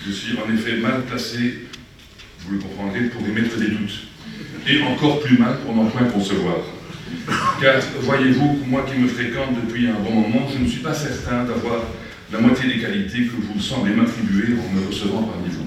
[0.06, 1.66] Je suis en effet mal placé
[2.46, 4.06] vous le comprendrez, pour émettre des doutes.
[4.68, 6.58] Et encore plus mal pour n'en point concevoir.
[7.60, 11.44] Car, voyez-vous, moi qui me fréquente depuis un bon moment, je ne suis pas certain
[11.44, 11.82] d'avoir
[12.32, 15.66] la moitié des qualités que vous semblez m'attribuer en me recevant parmi vous.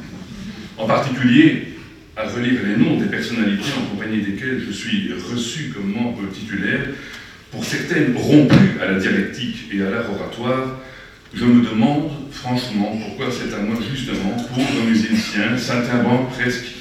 [0.77, 1.73] En particulier,
[2.15, 6.81] à relire les noms des personnalités en compagnie desquelles je suis reçu comme membre titulaire,
[7.51, 10.79] pour certaines rompues à la dialectique et à l'art oratoire,
[11.33, 16.72] je me demande franchement pourquoi c'est à moi justement, pauvre musicien, saltimbanque presque,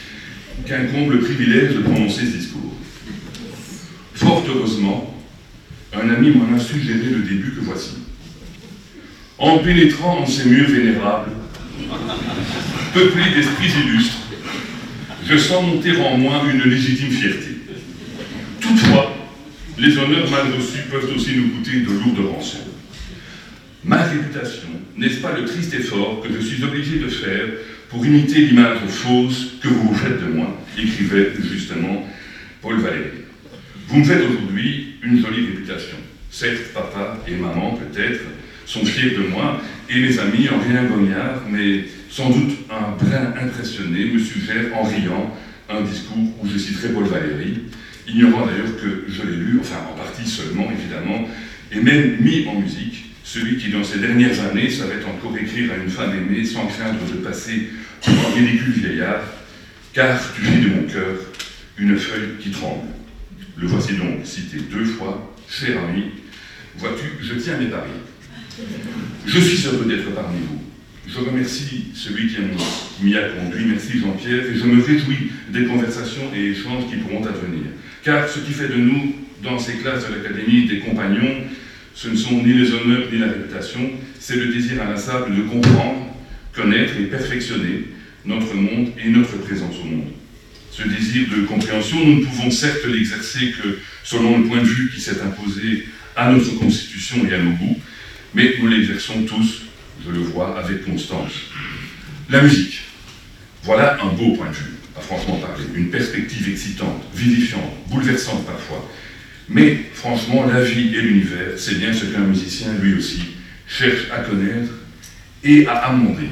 [0.67, 2.75] qu'incombe le privilège de prononcer ce discours.
[4.15, 5.23] Fort heureusement,
[5.93, 7.97] un ami m'en a suggéré le début que voici.
[9.39, 11.33] En pénétrant en ces murs vénérables,
[12.95, 14.19] peuplés d'esprits illustres,
[15.29, 17.57] je sens monter en moi une légitime fierté.
[18.61, 19.17] Toutefois,
[19.79, 22.59] les honneurs mal reçus peuvent aussi nous coûter de lourdes rançons.
[23.85, 27.47] Ma réputation, n'est-ce pas le triste effort que je suis obligé de faire
[27.93, 32.09] pour imiter l'image fausse que vous vous faites de moi écrivait justement
[32.63, 33.27] Paul Valéry.
[33.87, 35.99] Vous me faites aujourd'hui une jolie réputation.
[36.31, 38.23] Certes, papa et maman, peut-être,
[38.65, 39.61] sont fiers de moi,
[39.91, 44.85] et mes amis, en rien gognard, mais sans doute un brin impressionné, me suggèrent en
[44.85, 45.37] riant
[45.69, 47.65] un discours où je citerai Paul Valéry,
[48.09, 51.29] ignorant d'ailleurs que je l'ai lu, enfin en partie seulement évidemment,
[51.71, 55.83] et même mis en musique, celui qui dans ces dernières années savait encore écrire à
[55.83, 57.71] une femme aimée sans craindre de passer
[58.03, 59.23] pour un ridicule vieillard,
[59.95, 61.17] car tu fais de mon cœur
[61.79, 62.89] une feuille qui tremble.
[63.57, 66.11] Le voici donc cité deux fois, cher ami,
[66.77, 67.91] vois-tu, je tiens mes paris.
[69.25, 70.63] Je suis heureux d'être parmi vous.
[71.09, 72.37] Je remercie celui qui
[73.03, 77.25] m'y a conduit, merci Jean-Pierre, et je me réjouis des conversations et échanges qui pourront
[77.25, 77.65] advenir.
[78.05, 81.47] Car ce qui fait de nous, dans ces classes de l'Académie, des compagnons,
[81.95, 86.07] ce ne sont ni les honneurs ni la réputation, c'est le désir inlassable de comprendre,
[86.53, 87.89] connaître et perfectionner
[88.25, 90.13] notre monde et notre présence au monde.
[90.71, 94.91] Ce désir de compréhension, nous ne pouvons certes l'exercer que selon le point de vue
[94.95, 95.87] qui s'est imposé
[96.17, 97.79] à notre Constitution et à nos goûts,
[98.35, 99.63] mais nous l'exerçons tous,
[100.05, 101.33] je le vois, avec constance.
[102.31, 102.81] La musique.
[103.65, 108.91] Voilà un beau point de vue, à franchement parler, une perspective excitante, vivifiante, bouleversante parfois.
[109.49, 113.23] Mais franchement, la vie et l'univers, c'est bien ce qu'un musicien, lui aussi,
[113.67, 114.73] cherche à connaître
[115.45, 116.29] et à amender.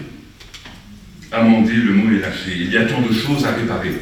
[1.32, 2.56] Amender, le mot est lâché.
[2.58, 3.94] Il y a tant de choses à réparer,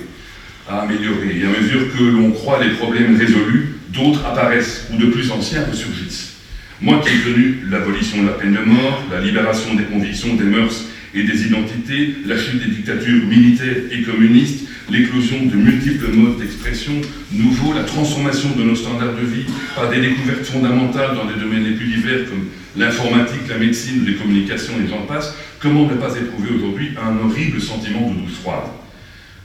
[0.69, 1.39] à améliorer.
[1.39, 5.65] Et à mesure que l'on croit les problèmes résolus, d'autres apparaissent ou de plus anciens
[5.65, 6.35] ressurgissent.
[6.81, 10.45] Moi qui ai connu l'abolition de la peine de mort, la libération des convictions, des
[10.45, 16.39] mœurs et des identités, la chute des dictatures militaires et communistes, l'éclosion de multiples modes
[16.39, 16.93] d'expression
[17.33, 19.45] nouveaux, la transformation de nos standards de vie
[19.75, 24.15] par des découvertes fondamentales dans des domaines les plus divers comme l'informatique, la médecine, les
[24.15, 28.69] communications et j'en passe, comment ne pas éprouver aujourd'hui un horrible sentiment de douce froide?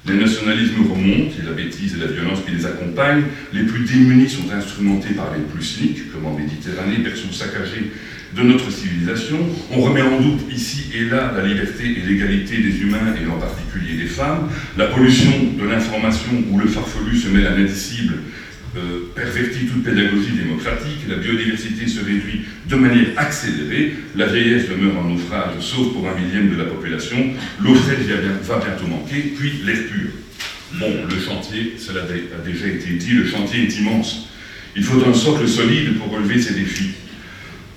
[0.06, 3.24] Les nationalismes remontent, et la bêtise et la violence qui les accompagnent.
[3.54, 7.92] Les plus démunis sont instrumentés par les plus cyniques, comme en Méditerranée, berceau saccagé
[8.36, 9.38] de notre civilisation.
[9.72, 13.38] On remet en doute ici et là la liberté et l'égalité des humains et en
[13.38, 14.50] particulier des femmes.
[14.78, 18.16] La pollution de l'information où le farfelu se mêle à l'indicible
[18.76, 24.98] euh, pervertit toute pédagogie démocratique, la biodiversité se réduit de manière accélérée, la vieillesse demeure
[24.98, 27.18] en naufrage, sauf pour un millième de la population,
[27.62, 30.10] l'eau fraîche va bientôt manquer, puis l'air pur.
[30.80, 34.28] Bon, le chantier, cela a déjà été dit, le chantier est immense.
[34.76, 36.94] Il faut un socle solide pour relever ces défis.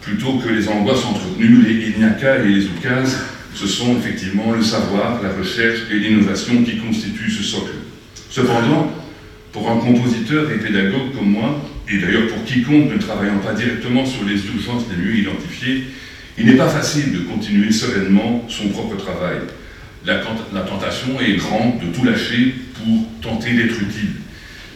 [0.06, 3.18] Plutôt que les angoisses entretenues, les Ignaka et les oukases,
[3.54, 7.72] ce sont effectivement le savoir, la recherche et l'innovation qui constituent ce socle.
[8.30, 8.92] Cependant,
[9.50, 11.60] pour un compositeur et pédagogue comme moi,
[11.90, 15.86] et d'ailleurs pour quiconque ne travaillant pas directement sur les urgences les mieux identifiées,
[16.38, 19.38] il n'est pas facile de continuer sereinement son propre travail.
[20.04, 20.18] La,
[20.60, 24.12] tentation est grande de tout lâcher pour tenter d'être utile.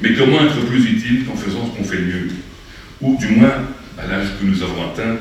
[0.03, 2.31] Mais comment être plus utile qu'en faisant ce qu'on fait mieux?
[3.01, 3.69] Ou du moins,
[4.03, 5.17] à l'âge que nous avons atteint,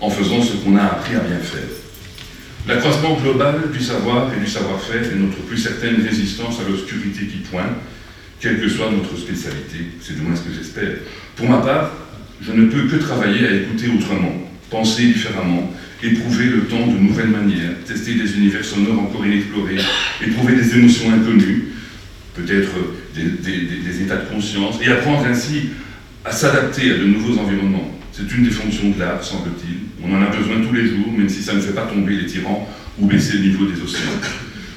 [0.00, 1.68] en faisant ce qu'on a appris à bien faire.
[2.66, 7.38] L'accroissement global du savoir et du savoir-faire est notre plus certaine résistance à l'obscurité qui
[7.38, 7.76] pointe,
[8.40, 10.96] quelle que soit notre spécialité, c'est du moins ce que j'espère.
[11.36, 11.92] Pour ma part,
[12.40, 14.32] je ne peux que travailler à écouter autrement,
[14.70, 19.78] penser différemment, éprouver le temps de nouvelles manières, tester des univers sonores encore inexplorés,
[20.26, 21.68] éprouver des émotions inconnues,
[22.34, 22.72] peut-être
[23.14, 25.70] des, états de conscience, et apprendre ainsi
[26.24, 27.98] à s'adapter à de nouveaux environnements.
[28.16, 29.78] C'est une des fonctions de l'art, semble-t-il.
[30.04, 32.26] On en a besoin tous les jours, même si ça ne fait pas tomber les
[32.26, 34.20] tyrans ou baisser le niveau des océans.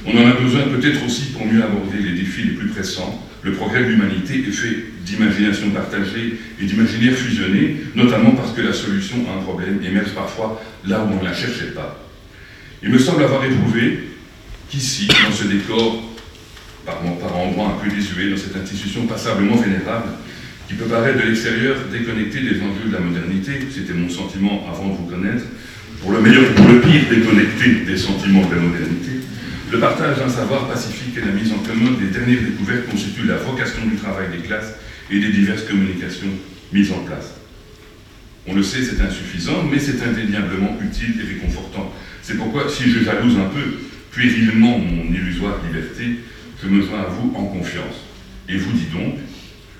[0.07, 3.51] On en a besoin peut-être aussi pour mieux aborder les défis les plus pressants, le
[3.51, 9.17] progrès de l'humanité est fait d'imagination partagée et d'imaginaire fusionné, notamment parce que la solution
[9.29, 12.03] à un problème émerge parfois là où on ne la cherchait pas.
[12.81, 13.99] Il me semble avoir éprouvé
[14.69, 16.03] qu'ici, dans ce décor,
[16.85, 20.09] par, par endroits un peu désuet, dans cette institution passablement vénérable,
[20.67, 24.89] qui peut paraître de l'extérieur déconnectée des enjeux de la modernité, c'était mon sentiment avant
[24.89, 25.45] de vous connaître,
[26.01, 29.11] pour le meilleur et pour le pire, déconnecté des sentiments de la modernité,
[29.71, 33.37] le partage d'un savoir pacifique et la mise en commun des dernières découvertes constituent la
[33.37, 34.75] vocation du travail des classes
[35.09, 36.31] et des diverses communications
[36.71, 37.35] mises en place.
[38.45, 41.93] On le sait, c'est insuffisant, mais c'est indéniablement utile et réconfortant.
[42.21, 43.79] C'est pourquoi, si je jalouse un peu
[44.11, 46.19] puérilement mon illusoire liberté,
[46.61, 48.07] je me joins à vous en confiance.
[48.47, 49.15] Et vous dis donc,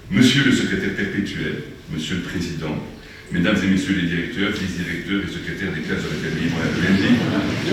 [0.10, 1.64] Monsieur le secrétaire perpétuel,
[1.94, 2.82] Monsieur le Président,
[3.30, 7.20] Mesdames et Messieurs les directeurs, vice-directeurs et secrétaires des classes de de Belgique,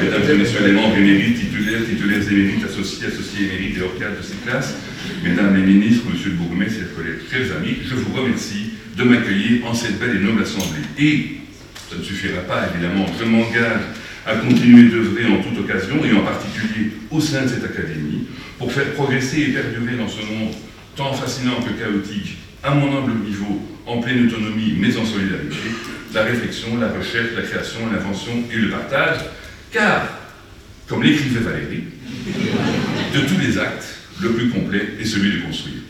[0.02, 4.26] Mesdames et Messieurs les membres émérites, titulaires, titulaires émérites, associés, associés émérites et hors de
[4.26, 4.74] ces classes,
[5.22, 9.66] Mesdames les ministres, Monsieur le bourgmestre, chers collègues, chers amis, je vous remercie de m'accueillir
[9.66, 10.82] en cette belle et noble assemblée.
[10.98, 11.38] Et,
[11.88, 13.94] ça ne suffira pas évidemment, je m'engage
[14.26, 18.26] à continuer d'œuvrer en toute occasion, et en particulier au sein de cette académie,
[18.58, 20.50] pour faire progresser et perdurer dans ce monde
[20.96, 25.56] tant fascinant que chaotique, à mon humble niveau, en pleine autonomie mais en solidarité,
[26.12, 29.18] la réflexion, la recherche, la création, l'invention et le partage,
[29.72, 30.08] car,
[30.86, 31.84] comme l'écrivait Valérie,
[33.14, 35.80] de tous les actes, le plus complet est celui de construire.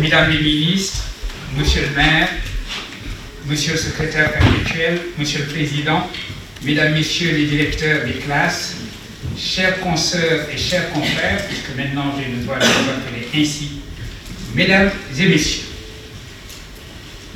[0.00, 1.04] Mesdames les ministres,
[1.56, 2.28] Monsieur le maire,
[3.46, 6.08] Monsieur le secrétaire perpétuel, Monsieur le président,
[6.64, 8.74] Mesdames, Messieurs les directeurs des classes,
[9.38, 13.82] chers consoeurs et chers confrères, puisque maintenant j'ai le droit de vous appeler ainsi,
[14.52, 15.62] Mesdames et Messieurs,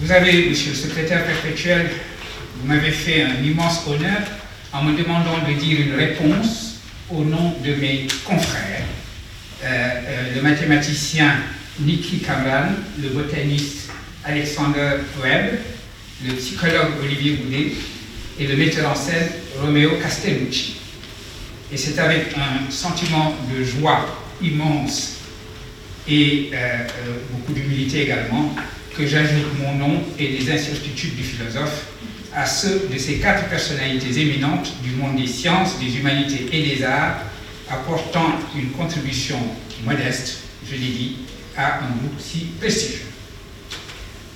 [0.01, 1.89] vous avez, Monsieur le secrétaire perpétuel,
[2.57, 4.19] vous m'avez fait un immense honneur
[4.73, 8.83] en me demandant de dire une réponse au nom de mes confrères,
[9.63, 11.37] euh, euh, le mathématicien
[11.79, 12.67] Niki Kamran,
[13.01, 13.91] le botaniste
[14.25, 15.61] Alexander Webb,
[16.25, 17.73] le psychologue Olivier Boudet
[18.39, 19.29] et le metteur en scène
[19.61, 20.77] Romeo Castellucci.
[21.73, 24.07] Et c'est avec un sentiment de joie
[24.41, 25.17] immense
[26.09, 26.87] et euh,
[27.33, 28.55] beaucoup d'humilité également
[28.97, 31.87] que j'ajoute mon nom et les instituts du philosophe
[32.35, 36.85] à ceux de ces quatre personnalités éminentes du monde des sciences, des humanités et des
[36.85, 37.21] arts,
[37.69, 39.39] apportant une contribution
[39.85, 40.39] modeste,
[40.69, 41.17] je l'ai dit,
[41.57, 43.06] à un groupe si prestigieux.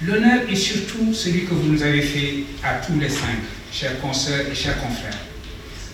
[0.03, 3.37] L'honneur est surtout celui que vous nous avez fait à tous les cinq,
[3.71, 5.19] chers consoeurs et chers confrères,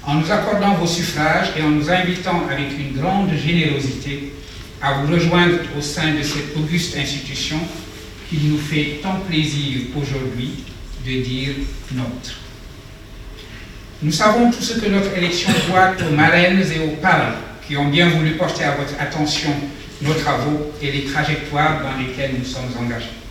[0.04, 4.32] en nous accordant vos suffrages et en nous invitant avec une grande générosité
[4.80, 7.58] à vous rejoindre au sein de cette auguste institution
[8.30, 10.62] qui nous fait tant plaisir aujourd'hui
[11.04, 11.54] de dire
[11.92, 12.38] notre.
[14.04, 17.34] Nous savons tout ce que notre élection doit aux marraines et aux parents
[17.66, 19.50] qui ont bien voulu porter à votre attention
[20.02, 23.25] nos travaux et les trajectoires dans lesquelles nous sommes engagés.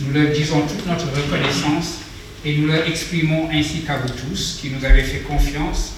[0.00, 1.98] Nous leur disons toute notre reconnaissance
[2.44, 5.92] et nous leur exprimons ainsi qu'à vous tous qui nous avez fait confiance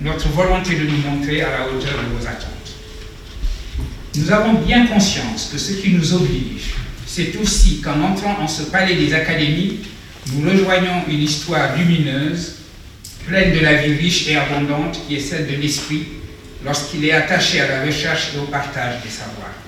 [0.00, 2.50] notre volonté de nous montrer à la hauteur de vos attentes.
[4.16, 6.74] Nous avons bien conscience que ce qui nous oblige,
[7.06, 9.80] c'est aussi qu'en entrant en ce palais des académies,
[10.32, 12.56] nous rejoignons une histoire lumineuse,
[13.26, 16.04] pleine de la vie riche et abondante qui est celle de l'esprit
[16.64, 19.63] lorsqu'il est attaché à la recherche et au partage des savoirs.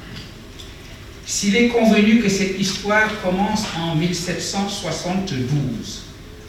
[1.28, 6.04] S'il est convenu que cette histoire commence en 1772,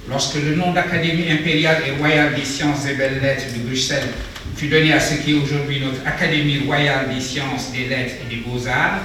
[0.08, 4.10] lorsque le nom d'Académie impériale et royale des sciences et belles lettres de Bruxelles
[4.56, 8.36] fut donné à ce qui est aujourd'hui notre Académie royale des sciences, des lettres et
[8.36, 9.02] des beaux-arts,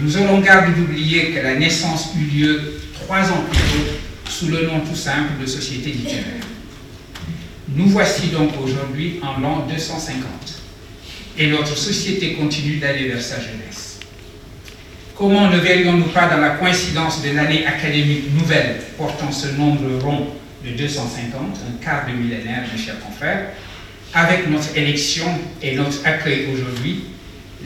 [0.00, 4.68] nous aurons garde d'oublier que la naissance eut lieu trois ans plus tôt sous le
[4.68, 6.44] nom tout simple de Société littéraire.
[7.74, 10.22] Nous voici donc aujourd'hui en l'an 250
[11.36, 13.87] et notre société continue d'aller vers sa jeunesse.
[15.18, 20.28] Comment ne verrions-nous pas dans la coïncidence de l'année académique nouvelle portant ce nombre rond
[20.64, 23.48] de 250, un quart de millénaire, mes chers confrères,
[24.14, 25.26] avec notre élection
[25.60, 27.00] et notre accueil aujourd'hui,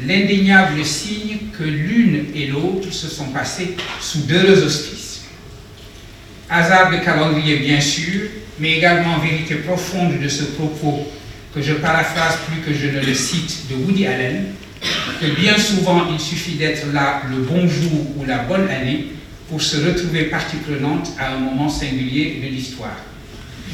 [0.02, 5.24] l'indéniable signe que l'une et l'autre se sont passées sous deux auspices.
[6.48, 8.30] Hasard de calendrier, bien sûr,
[8.60, 11.06] mais également vérité profonde de ce propos
[11.54, 14.54] que je paraphrase plus que je ne le cite de Woody Allen,
[15.20, 19.06] que bien souvent il suffit d'être là le bon jour ou la bonne année
[19.48, 22.96] pour se retrouver partie prenante à un moment singulier de l'histoire.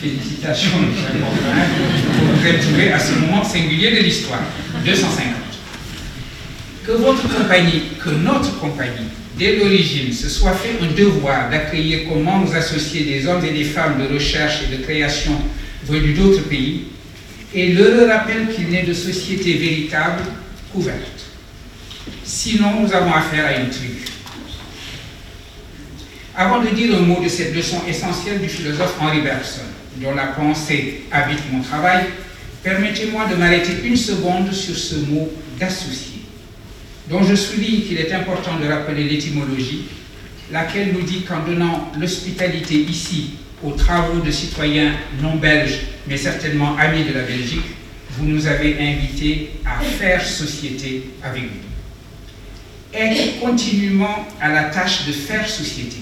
[0.01, 4.43] Félicitations, chers pour vous retrouver à ce moment singulier de l'histoire,
[4.85, 5.35] 250.
[6.87, 9.09] Que votre compagnie, que notre compagnie,
[9.39, 13.65] dès l'origine, se soit fait un devoir d'accueillir comme membres associés des hommes et des
[13.65, 15.33] femmes de recherche et de création
[15.87, 16.85] venus d'autres pays
[17.55, 20.23] et leur rappelle qu'il n'est de société véritable
[20.73, 21.27] qu'ouverte.
[22.25, 24.05] Sinon, nous avons affaire à une tribu.
[26.37, 29.63] Avant de dire un mot de cette leçon essentielle du philosophe Henri Bergson,
[29.97, 32.07] dont la pensée habite mon travail,
[32.63, 36.23] permettez-moi de m'arrêter une seconde sur ce mot d'associé,
[37.11, 39.87] dont je souligne qu'il est important de rappeler l'étymologie,
[40.53, 43.31] laquelle nous dit qu'en donnant l'hospitalité ici
[43.63, 47.65] aux travaux de citoyens non belges, mais certainement amis de la Belgique,
[48.19, 52.99] vous nous avez invités à faire société avec vous.
[52.99, 55.99] Être continuellement à la tâche de faire société,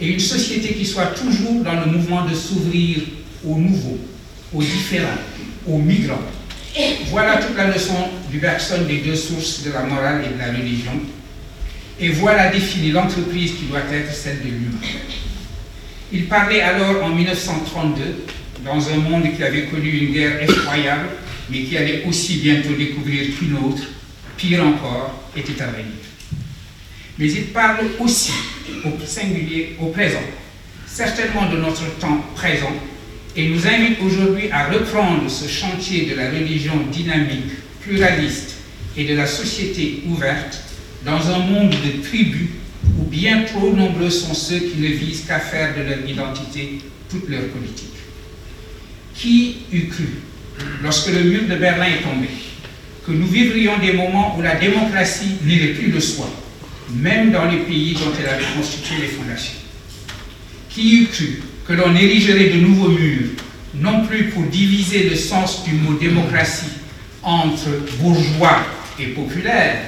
[0.00, 2.98] et une société qui soit toujours dans le mouvement de s'ouvrir
[3.44, 3.98] aux nouveaux,
[4.52, 5.08] aux différents,
[5.66, 6.22] aux migrants.
[7.08, 7.96] Voilà toute la leçon
[8.30, 10.92] du Bergson des deux sources de la morale et de la religion.
[11.98, 14.78] Et voilà définir l'entreprise qui doit être celle de l'humain.
[16.12, 18.02] Il parlait alors en 1932,
[18.64, 21.08] dans un monde qui avait connu une guerre effroyable,
[21.50, 23.82] mais qui allait aussi bientôt découvrir qu'une autre,
[24.36, 25.86] pire encore, était à venir.
[27.18, 28.32] Mais il parle aussi
[28.84, 30.22] au singulier, au présent,
[30.86, 32.72] certainement de notre temps présent,
[33.36, 38.56] et nous invite aujourd'hui à reprendre ce chantier de la religion dynamique, pluraliste
[38.96, 40.60] et de la société ouverte
[41.04, 42.48] dans un monde de tribus
[42.98, 47.28] où bien trop nombreux sont ceux qui ne visent qu'à faire de leur identité toute
[47.28, 47.86] leur politique.
[49.14, 50.08] Qui eût cru,
[50.82, 52.28] lorsque le mur de Berlin est tombé,
[53.06, 56.28] que nous vivrions des moments où la démocratie n'irait plus de soi,
[56.90, 59.58] même dans les pays dont elle avait constitué les fondations
[60.68, 63.28] Qui eût cru que l'on érigerait de nouveaux murs,
[63.74, 66.66] non plus pour diviser le sens du mot démocratie
[67.22, 67.68] entre
[68.00, 68.64] bourgeois
[68.98, 69.82] et populaire,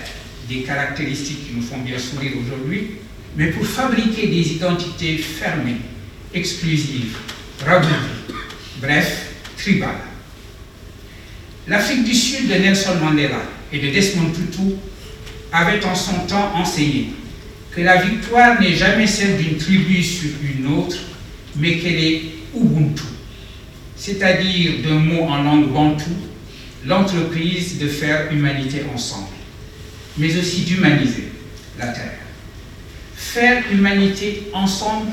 [0.49, 2.93] des caractéristiques qui nous font bien sourire aujourd'hui,
[3.36, 5.78] mais pour fabriquer des identités fermées,
[6.35, 7.16] exclusives,
[7.65, 8.36] rabougries,
[8.81, 10.12] bref, tribales.
[11.69, 14.75] L'Afrique du Sud de Nelson Mandela et de Desmond Tutu
[15.53, 17.11] avait en son temps enseigné
[17.71, 20.97] que la victoire n'est jamais celle d'une tribu sur une autre,
[21.57, 22.23] mais qu'elle est
[22.55, 23.05] Ubuntu,
[23.97, 26.11] c'est-à-dire d'un mot en langue bantou,
[26.85, 29.29] l'entreprise de faire humanité ensemble,
[30.19, 31.29] mais aussi d'humaniser
[31.79, 32.19] la Terre.
[33.15, 35.13] Faire humanité ensemble,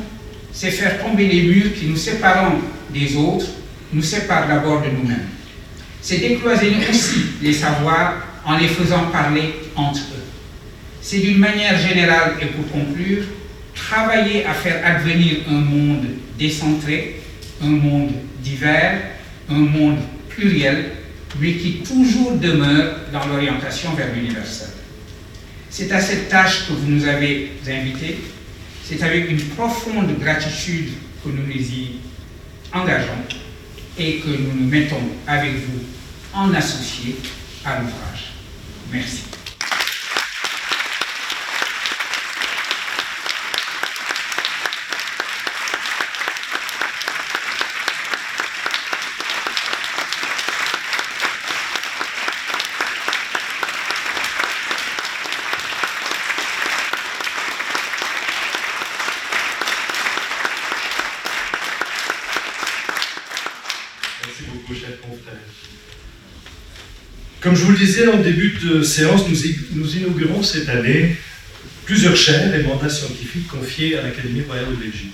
[0.52, 2.54] c'est faire tomber les murs qui nous séparent
[2.94, 3.46] des autres,
[3.94, 5.28] nous séparent d'abord de nous-mêmes.
[6.10, 10.26] C'est décloisonner aussi les savoirs en les faisant parler entre eux.
[11.03, 13.26] C'est d'une manière générale, et pour conclure,
[13.76, 17.22] travailler à faire advenir un monde décentré,
[17.61, 18.10] un monde
[18.41, 19.02] divers,
[19.52, 19.99] un monde
[20.30, 20.94] pluriel,
[21.40, 24.69] mais qui toujours demeure dans l'orientation vers l'universel.
[25.69, 28.18] C'est à cette tâche que vous nous avez invités.
[28.84, 30.90] C'est avec une profonde gratitude
[31.23, 31.99] que nous nous y
[32.73, 33.26] engageons
[33.99, 35.99] et que nous nous mettons avec vous
[36.34, 37.18] en associé
[37.65, 38.34] à l'ouvrage.
[38.91, 39.23] Merci.
[67.41, 69.24] Comme je vous le disais en début de séance,
[69.72, 71.16] nous, inaugurons cette année
[71.86, 75.14] plusieurs chaires et mandats scientifiques confiés à l'Académie royale de Belgique.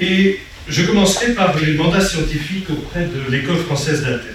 [0.00, 0.38] Et
[0.68, 4.30] je commencerai par les mandats scientifiques auprès de l'École française d'Athènes.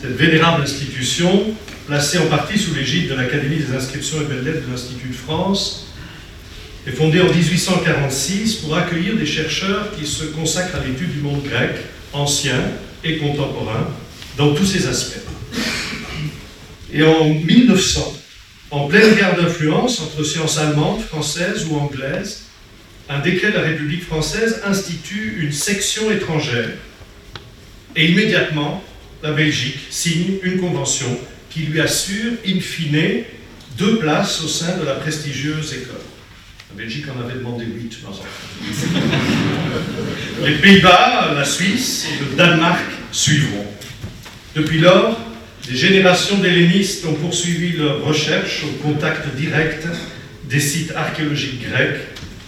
[0.00, 1.54] Cette vénérable institution,
[1.86, 5.92] placée en partie sous l'égide de l'Académie des inscriptions et belles-lettres de l'Institut de France,
[6.86, 11.42] est fondée en 1846 pour accueillir des chercheurs qui se consacrent à l'étude du monde
[11.42, 11.72] grec,
[12.12, 12.60] ancien
[13.02, 13.88] et contemporain,
[14.36, 15.25] dans tous ses aspects.
[16.96, 18.22] Et en 1900,
[18.70, 22.44] en pleine guerre d'influence entre sciences allemandes, françaises ou anglaises,
[23.10, 26.70] un décret de la République française institue une section étrangère
[27.94, 28.82] et immédiatement,
[29.22, 31.18] la Belgique signe une convention
[31.50, 33.24] qui lui assure, in fine,
[33.78, 36.00] deux places au sein de la prestigieuse école.
[36.70, 38.12] La Belgique en avait demandé huit dans
[40.44, 43.66] Les Pays-Bas, la Suisse et le Danemark suivront.
[44.54, 45.18] Depuis lors,
[45.68, 49.86] des générations d'hellénistes ont poursuivi leurs recherches au contact direct
[50.48, 52.02] des sites archéologiques grecs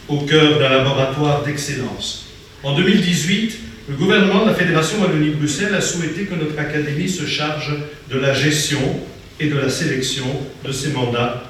[0.06, 2.26] au cœur d'un laboratoire d'excellence.
[2.62, 3.58] En 2018,
[3.88, 7.74] le gouvernement de la Fédération Wallonie-Bruxelles a souhaité que notre académie se charge
[8.08, 9.00] de la gestion
[9.40, 10.26] et de la sélection
[10.64, 11.44] de ces mandats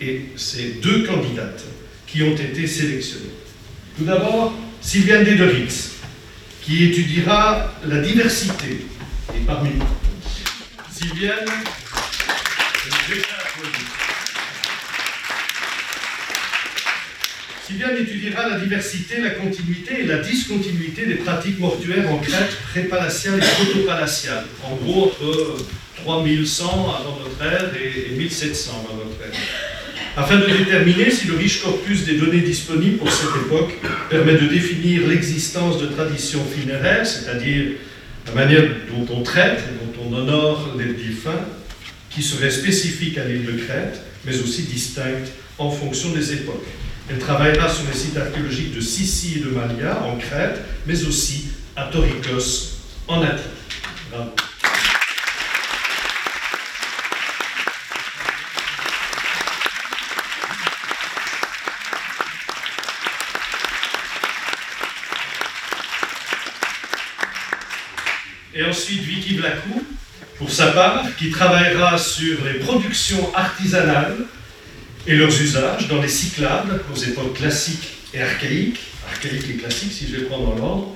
[0.00, 1.64] et ces deux candidates
[2.06, 3.30] qui ont été sélectionnées.
[3.96, 5.92] Tout d'abord, Sylviane Dederix,
[6.62, 8.84] qui étudiera la diversité.
[9.34, 9.70] Et parmi
[11.02, 11.34] Sylviane,
[17.66, 23.38] Sylviane étudiera la diversité, la continuité et la discontinuité des pratiques mortuaires en Crète prépalaciale
[23.38, 24.44] et protopalaciale.
[24.62, 25.56] En gros, entre
[26.04, 29.40] 3100 avant notre ère et 1700 avant notre ère.
[30.16, 33.72] Afin de déterminer si le riche corpus des données disponibles pour cette époque
[34.08, 37.72] permet de définir l'existence de traditions funéraires, c'est-à-dire
[38.26, 41.46] la manière dont on traite dont on honore les défunts,
[42.10, 46.66] qui seraient spécifiques à l'île de Crète, mais aussi distinctes en fonction des époques.
[47.10, 51.48] Elle travaillera sur les sites archéologiques de Sissi et de Malia en Crète, mais aussi
[51.76, 52.76] à Torikos
[53.08, 54.51] en Attique.
[68.62, 69.82] Et ensuite Vicky Blacou,
[70.38, 74.18] pour sa part, qui travaillera sur les productions artisanales
[75.06, 78.78] et leurs usages dans les Cyclades aux époques classiques et archaïques,
[79.10, 80.94] archaïques et classiques si je les prends dans l'ordre.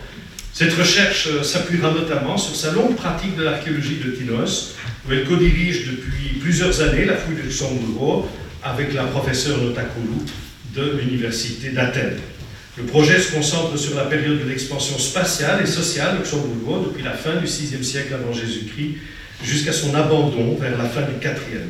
[0.53, 4.77] Cette recherche euh, s'appuiera notamment sur sa longue pratique de l'archéologie de Tinos,
[5.07, 8.29] où elle co-dirige depuis plusieurs années la fouille de Luxembourg
[8.63, 10.25] avec la professeure Notakoulou
[10.75, 12.21] de l'Université d'Athènes.
[12.79, 17.13] Le projet se concentre sur la période de l'expansion spatiale et sociale luxembourgeois depuis la
[17.13, 18.97] fin du VIe siècle avant Jésus-Christ
[19.43, 21.63] jusqu'à son abandon vers la fin du IVe.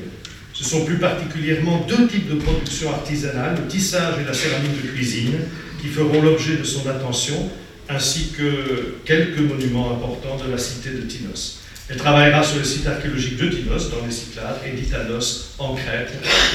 [0.53, 4.89] Ce sont plus particulièrement deux types de production artisanale, le tissage et la céramique de
[4.89, 5.39] cuisine,
[5.81, 7.51] qui feront l'objet de son attention,
[7.89, 11.61] ainsi que quelques monuments importants de la cité de Tinos.
[11.89, 16.11] Elle travaillera sur le site archéologique de Tinos, dans les Cyclades, et d'Itanos, en Crète,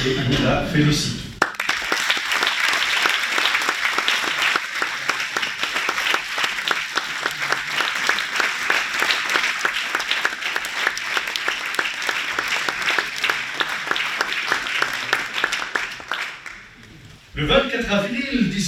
[0.06, 1.31] et nous la félicite.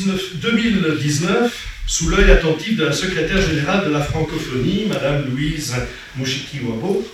[0.06, 1.52] 2019
[1.86, 5.74] sous l'œil attentif de la secrétaire générale de la francophonie, Madame Louise
[6.18, 7.06] Mouchiki-Wabo,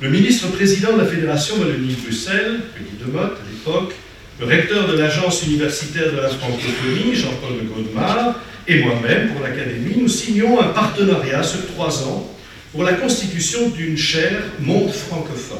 [0.00, 3.94] le ministre-président de la Fédération Wallonie-Bruxelles, Denis Demotte à l'époque,
[4.40, 9.96] le recteur de l'Agence universitaire de la francophonie, Jean-Paul de Godemar, et moi-même, pour l'Académie,
[9.98, 12.30] nous signons un partenariat sur trois ans
[12.72, 15.58] pour la constitution d'une chaire Monde francophone,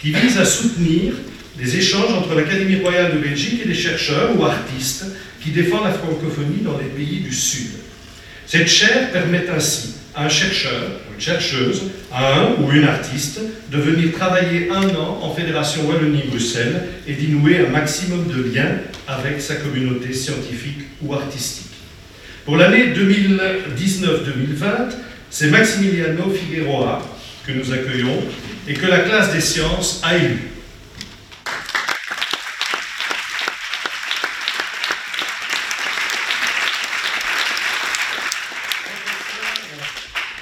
[0.00, 1.14] qui vise à soutenir
[1.56, 5.06] des échanges entre l'Académie royale de Belgique et des chercheurs ou artistes
[5.42, 7.70] qui défendent la francophonie dans les pays du Sud.
[8.46, 11.82] Cette chaire permet ainsi à un chercheur ou une chercheuse,
[12.12, 13.40] à un ou une artiste,
[13.70, 19.40] de venir travailler un an en Fédération Wallonie-Bruxelles et d'y un maximum de liens avec
[19.40, 21.66] sa communauté scientifique ou artistique.
[22.44, 24.94] Pour l'année 2019-2020,
[25.30, 27.02] c'est Maximiliano Figueroa
[27.46, 28.22] que nous accueillons
[28.66, 30.48] et que la classe des sciences a élu.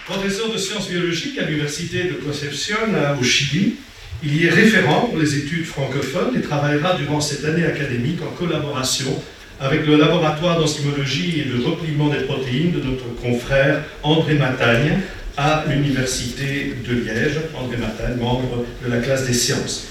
[0.07, 2.77] professeur de sciences biologiques à l'université de Concepción
[3.19, 3.77] au Chili.
[4.23, 8.35] Il y est référent pour les études francophones et travaillera durant cette année académique en
[8.37, 9.23] collaboration
[9.61, 15.01] avec le laboratoire d'enzymologie et de repliement des protéines de notre confrère André Matagne
[15.37, 17.39] à l'université de Liège.
[17.59, 19.89] André Matagne, membre de la classe des sciences.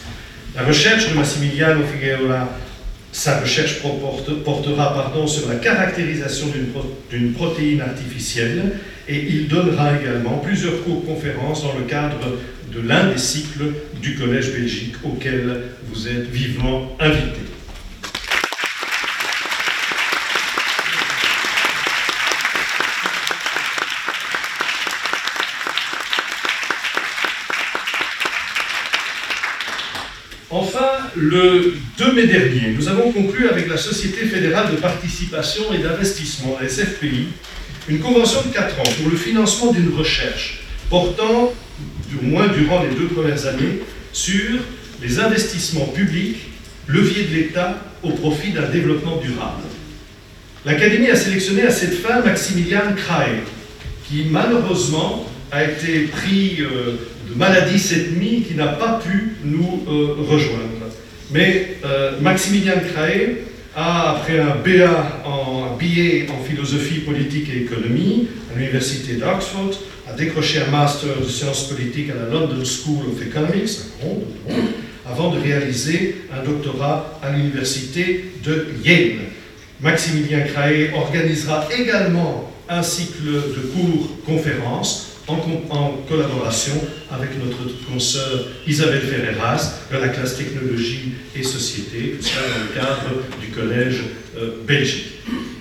[0.56, 2.50] La recherche de Massimiliano Figueroa
[3.12, 6.48] sa recherche portera pardon, sur la caractérisation
[7.10, 8.74] d'une protéine artificielle
[9.08, 12.38] et il donnera également plusieurs cours-conférences dans le cadre
[12.74, 13.72] de l'un des cycles
[14.02, 17.42] du Collège Belgique auquel vous êtes vivement invités.
[30.50, 30.80] Enfin,
[31.16, 36.58] le 2 mai dernier, nous avons conclu avec la Société fédérale de participation et d'investissement,
[36.66, 37.28] SFPI,
[37.88, 41.54] une convention de 4 ans pour le financement d'une recherche portant,
[42.20, 43.82] au moins durant les deux premières années,
[44.12, 44.60] sur
[45.02, 46.38] les investissements publics,
[46.88, 49.64] levier de l'État au profit d'un développement durable.
[50.66, 53.42] L'Académie a sélectionné à cette fin Maximilian Krahe,
[54.08, 56.98] qui malheureusement a été pris euh,
[57.30, 60.90] de maladie cette nuit, qui n'a pas pu nous euh, rejoindre.
[61.32, 62.80] Mais euh, Maximilian
[63.76, 69.72] a, après un BA en en philosophie politique et économie à l'université d'Oxford,
[70.10, 73.72] a décroché un master de sciences politiques à la London School of Economics,
[75.06, 79.20] avant de réaliser un doctorat à l'université de Yale.
[79.82, 86.74] Maximilien Craé organisera également un cycle de cours-conférences en, collaboration
[87.12, 92.80] avec notre consoeur Isabelle Ferreras de la classe technologie et société, tout ça dans le
[92.80, 94.04] cadre du collège
[94.38, 95.14] euh, Belgique.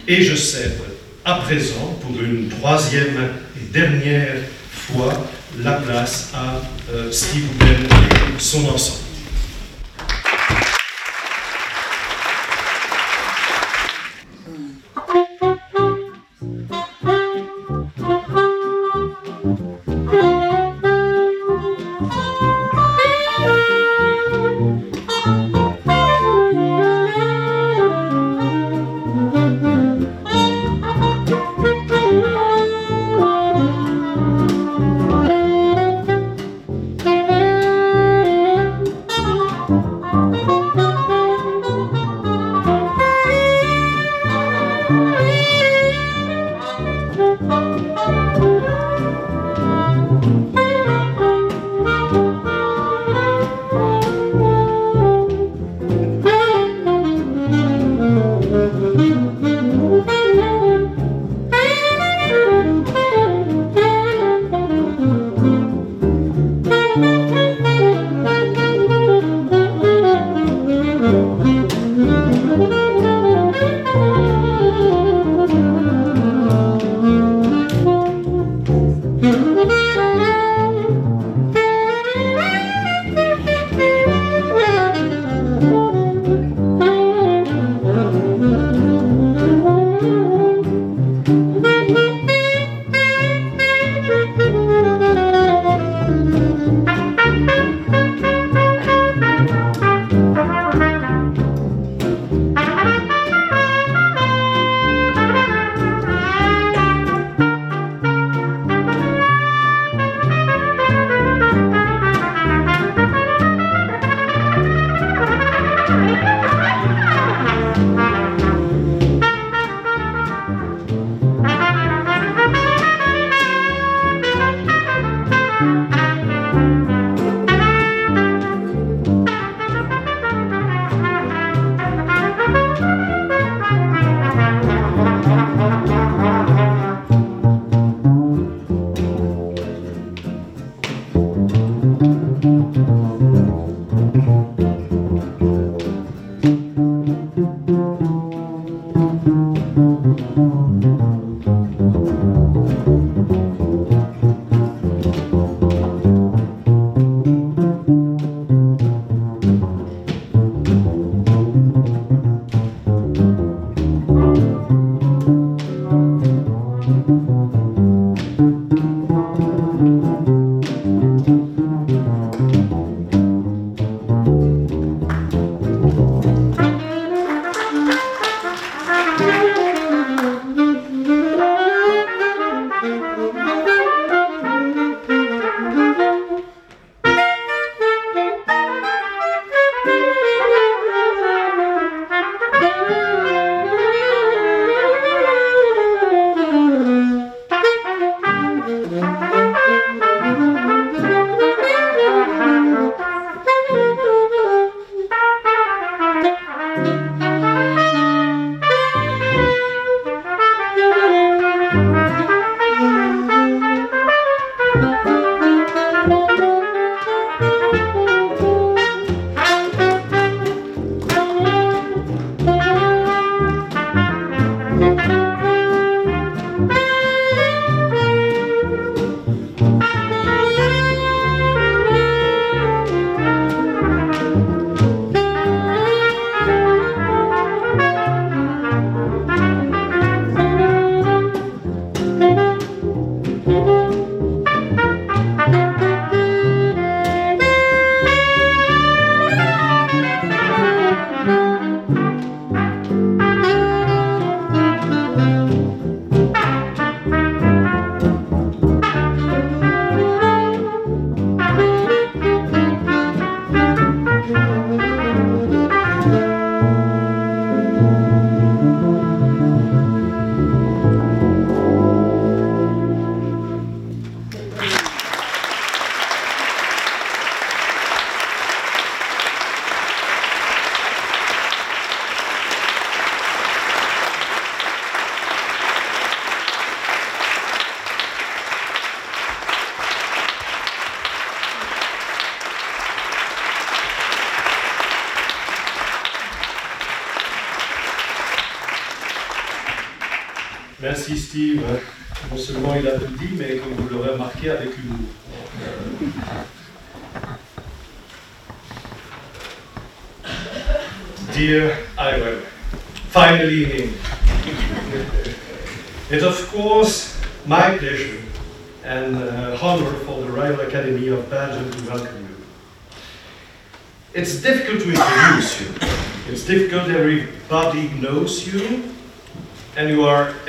[0.07, 0.79] Et je cède
[1.25, 4.37] à présent, pour une troisième et dernière
[4.71, 5.27] fois,
[5.63, 6.61] la place à
[6.93, 9.04] euh, Steve Bell et son ensemble.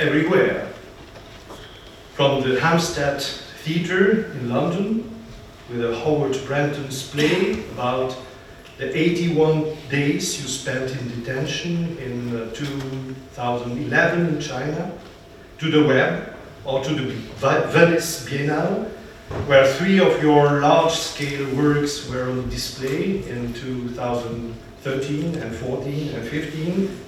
[0.06, 0.68] Everywhere.
[2.14, 5.10] From the Hampstead Theatre in London,
[5.68, 8.16] with a Howard Brenton's play about
[8.78, 14.92] the 81 days you spent in detention in uh, 2011 in China,
[15.58, 17.12] to the web, or to the
[17.72, 18.88] Venice Biennale,
[19.48, 27.05] where three of your large-scale works were on display in 2013 and 14 and 15.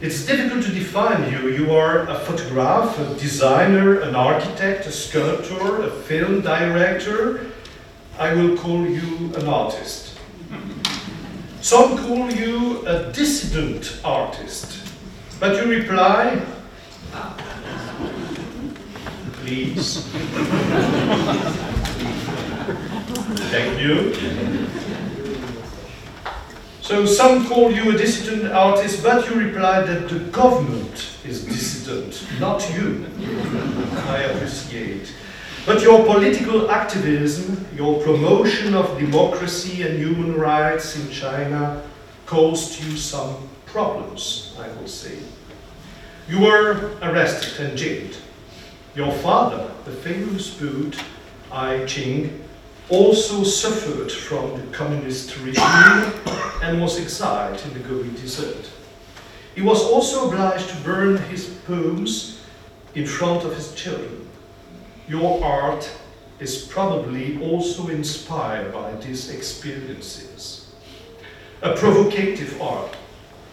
[0.00, 1.48] It's difficult to define you.
[1.48, 7.50] You are a photographer, a designer, an architect, a sculptor, a film director.
[8.16, 10.16] I will call you an artist.
[11.62, 14.86] Some call you a dissident artist,
[15.40, 16.42] but you reply,
[19.42, 20.04] please.
[23.50, 24.87] Thank you.
[26.88, 32.26] So some call you a dissident artist, but you reply that the government is dissident,
[32.40, 33.04] not you.
[34.06, 35.12] I appreciate.
[35.66, 41.82] But your political activism, your promotion of democracy and human rights in China
[42.24, 43.36] caused you some
[43.66, 45.18] problems, I will say.
[46.26, 48.16] You were arrested and jailed.
[48.94, 50.96] Your father, the famous Buddha,
[51.52, 52.47] Ai Ching,
[52.90, 56.12] also suffered from the communist regime
[56.62, 58.70] and was exiled in the Gobi Desert.
[59.54, 62.40] He was also obliged to burn his poems
[62.94, 64.28] in front of his children.
[65.08, 65.90] Your art
[66.38, 70.72] is probably also inspired by these experiences.
[71.62, 72.96] A provocative art,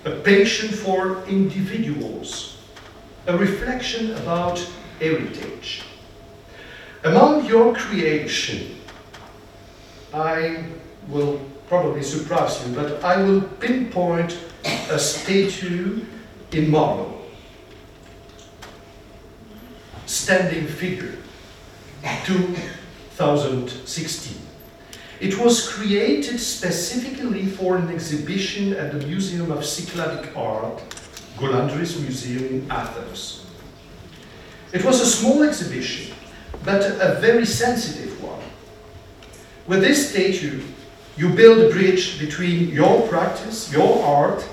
[0.05, 2.57] a passion for individuals,
[3.27, 4.59] a reflection about
[4.99, 5.81] heritage.
[7.03, 8.75] Among your creation,
[10.15, 10.63] I
[11.09, 14.39] will probably surprise you, but I will pinpoint
[14.89, 16.05] a statue
[16.53, 17.21] in marble.
[20.05, 21.17] Standing figure,
[22.25, 24.37] 2016.
[25.19, 30.81] It was created specifically for an exhibition at the Museum of Cycladic Art,
[31.37, 33.45] Golandris Museum in Athens.
[34.71, 36.15] It was a small exhibition,
[36.63, 38.14] but a very sensitive.
[39.67, 40.61] With this statue,
[41.17, 44.47] you build a bridge between your practice, your art,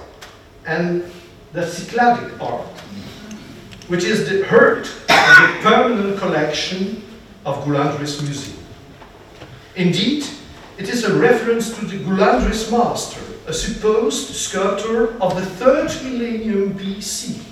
[0.65, 1.05] and
[1.53, 2.67] the Cycladic art,
[3.89, 7.03] which is the heart of the permanent collection
[7.45, 8.57] of Gulandris Museum.
[9.77, 10.25] Indeed,
[10.79, 16.73] it is a reference to the Gulandris master, a supposed sculptor of the third millennium
[16.73, 17.43] BC.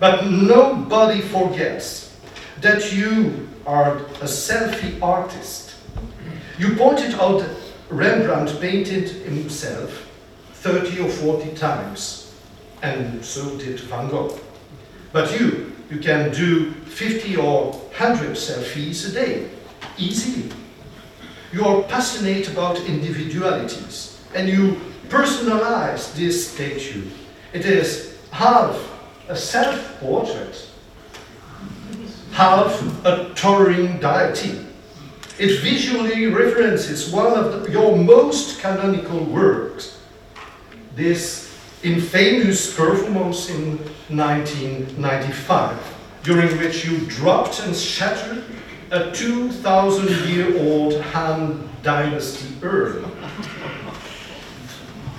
[0.00, 2.16] But nobody forgets
[2.60, 5.69] that you are a selfie artist.
[6.60, 7.56] You pointed out that
[7.88, 10.06] Rembrandt painted himself
[10.52, 12.34] 30 or 40 times,
[12.82, 14.38] and so did Van Gogh.
[15.10, 19.48] But you, you can do 50 or 100 selfies a day,
[19.96, 20.52] easily.
[21.50, 24.78] You are passionate about individualities, and you
[25.08, 27.06] personalize this statue.
[27.54, 28.76] It is half
[29.28, 30.68] a self-portrait,
[32.32, 34.66] half a touring deity.
[35.40, 39.98] It visually references one of the, your most canonical works,
[40.94, 43.78] this infamous performance in
[44.14, 48.44] 1995, during which you dropped and shattered
[48.90, 53.10] a 2,000 year old Han Dynasty urn.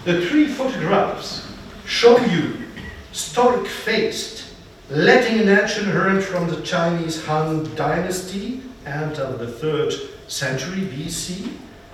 [0.05, 1.51] The three photographs
[1.87, 2.67] show you
[3.11, 4.53] stoic faced,
[4.91, 11.51] letting an ancient urn from the Chinese Han Dynasty and of the 3rd century BC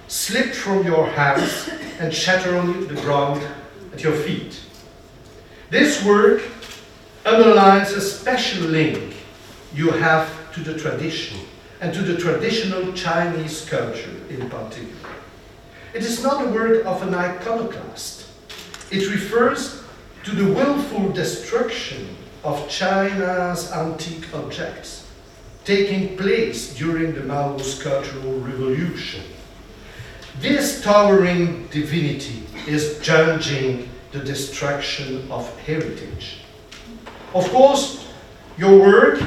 [0.08, 1.70] slip from your hands
[2.00, 3.42] and shatter on the ground
[3.92, 4.62] at your feet.
[5.72, 6.44] This work
[7.26, 9.16] underlines a special link
[9.74, 11.40] you have to the tradition
[11.82, 15.10] and to the traditional Chinese culture in particular.
[15.96, 18.30] It is not the work of an iconoclast.
[18.92, 19.84] It refers
[20.26, 25.07] to the willful destruction of China's antique objects
[25.68, 29.22] taking place during the Mao's Cultural Revolution.
[30.40, 36.40] This towering divinity is judging the destruction of heritage.
[37.34, 38.08] Of course,
[38.58, 39.22] Your work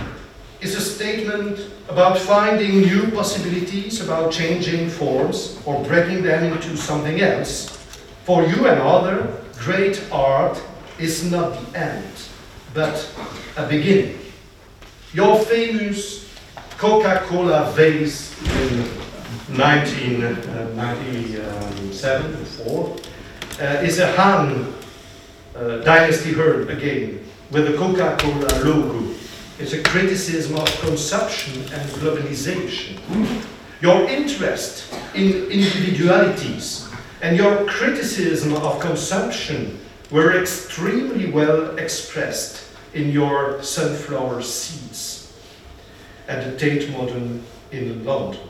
[0.60, 7.20] is a statement about finding new possibilities, about changing forms or breaking them into something
[7.20, 7.68] else.
[8.24, 10.60] For you and other, great art
[10.98, 12.12] is not the end,
[12.74, 13.08] but
[13.56, 14.18] a beginning.
[15.14, 16.19] Your famous
[16.80, 18.80] Coca-Cola vase in
[19.54, 22.96] 1997 or 4
[23.60, 24.72] uh, is a Han
[25.54, 29.14] uh, dynasty herb again, with the Coca-Cola logo.
[29.58, 32.98] It's a criticism of consumption and globalization.
[33.82, 36.88] Your interest in individualities
[37.20, 39.78] and your criticism of consumption
[40.10, 44.89] were extremely well expressed in your sunflower seeds
[46.30, 47.42] at the Tate Modern
[47.72, 48.40] in London.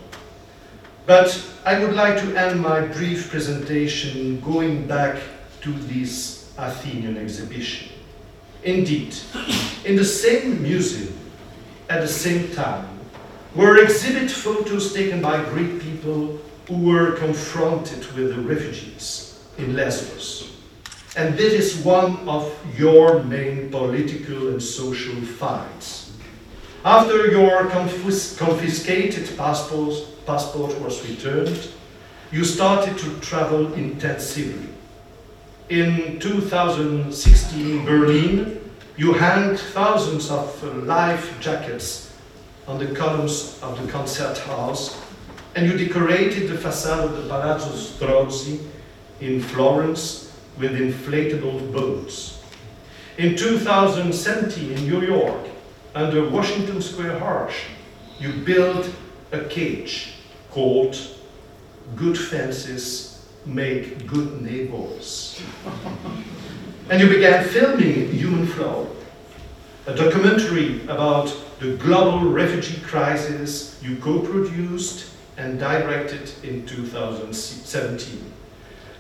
[1.07, 5.19] But I would like to end my brief presentation going back
[5.63, 7.89] to this Athenian exhibition.
[8.63, 9.17] Indeed,
[9.87, 11.17] in the same museum,
[11.89, 12.87] at the same time,
[13.55, 16.39] were exhibit photos taken by Greek people
[16.69, 20.53] who were confronted with the refugees in Lesbos.
[21.17, 26.00] And this is one of your main political and social fights.
[26.85, 29.95] After your confis- confiscated passport,
[30.25, 31.69] passport was returned,
[32.33, 34.71] you started to travel intensively.
[35.69, 42.13] In 2016 in Berlin, you hung thousands of life jackets
[42.67, 44.99] on the columns of the concert house,
[45.55, 48.59] and you decorated the facade of the Palazzo Strozzi
[49.21, 52.41] in Florence with inflatable boats.
[53.19, 55.47] In 2017 in New York,
[55.95, 57.67] under Washington Square Arch,
[58.19, 58.91] you built
[59.33, 60.15] a cage
[60.51, 60.97] called
[61.97, 65.41] Good Fences Make Good Neighbors.
[66.91, 68.89] and you began filming Human Flow,
[69.87, 78.33] a documentary about the global refugee crisis you co produced and directed in 2017.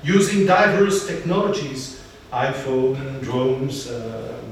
[0.02, 2.00] Using diverse technologies,
[2.32, 4.49] iPhone, drones, um,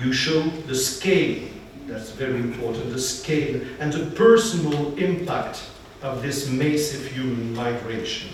[0.00, 1.48] you show the scale,
[1.86, 5.62] that's very important, the scale and the personal impact
[6.02, 8.30] of this massive human migration.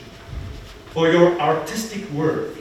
[0.91, 2.55] For your artistic work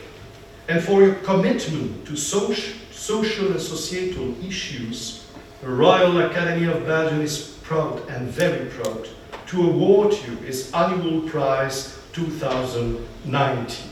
[0.68, 5.26] and for your commitment to social, social and societal issues,
[5.62, 9.08] the Royal Academy of Belgium is proud and very proud
[9.48, 13.90] to award you its annual prize 2019.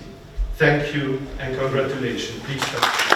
[0.56, 2.42] Thank you and congratulations.
[2.44, 3.15] Please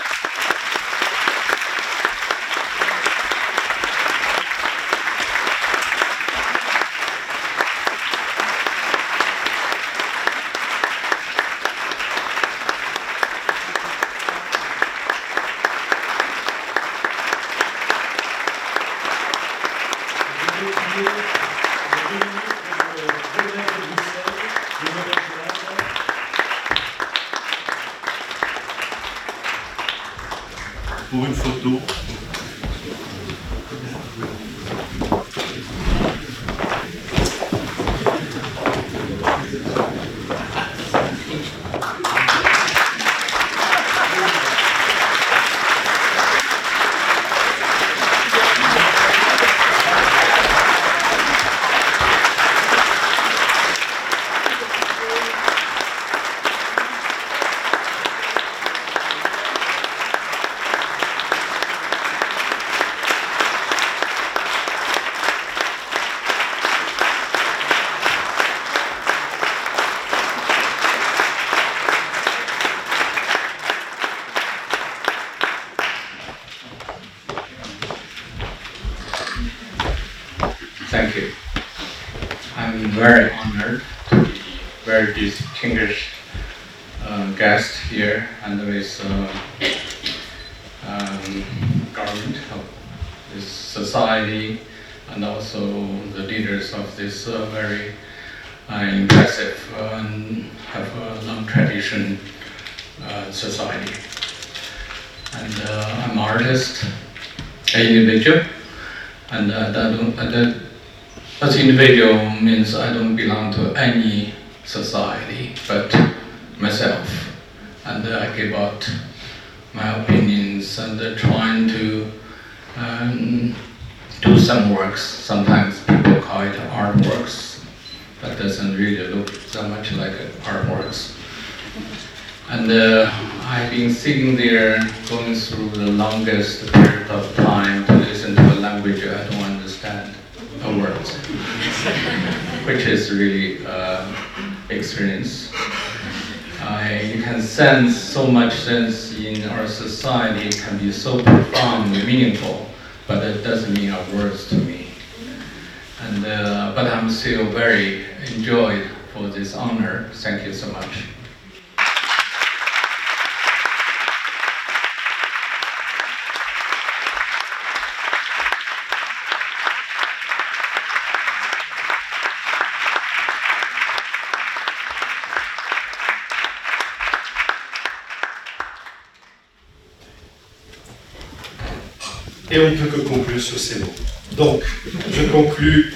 [182.52, 183.94] Et on ne peut que conclure sur ces mots.
[184.32, 184.64] Donc,
[185.12, 185.94] je conclus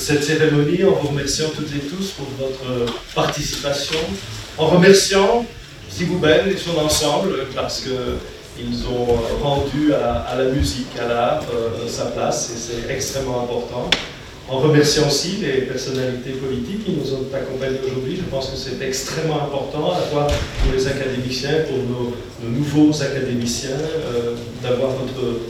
[0.00, 3.98] cette cérémonie en vous remerciant toutes et tous pour votre participation,
[4.56, 5.44] en remerciant
[5.90, 12.06] Sigoubel et son ensemble parce qu'ils ont rendu à, la musique, à l'art, euh, sa
[12.06, 13.90] place et c'est extrêmement important
[14.50, 18.16] en remerciant aussi les personnalités politiques qui nous ont accompagnés aujourd'hui.
[18.16, 20.26] Je pense que c'est extrêmement important, à la fois
[20.62, 22.16] pour les académiciens, pour nos,
[22.50, 24.90] nouveaux académiciens, euh, d'avoir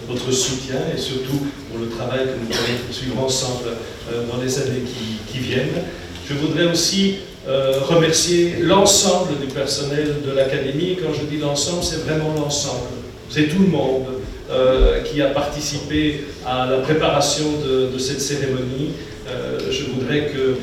[0.06, 1.46] votre, soutien et surtout
[1.90, 3.68] travail que nous allons poursuivre ensemble
[4.12, 4.82] euh, dans les années
[5.30, 5.82] qui, viennent.
[6.28, 7.16] Je voudrais aussi
[7.48, 10.98] euh, remercier l'ensemble du personnel de l'Académie.
[11.02, 12.88] Quand je dis l'ensemble, c'est vraiment l'ensemble.
[13.28, 14.06] C'est tout le monde.
[14.50, 18.90] Euh, qui a participé à la préparation de, cette cérémonie.
[19.70, 20.56] Je voudrais que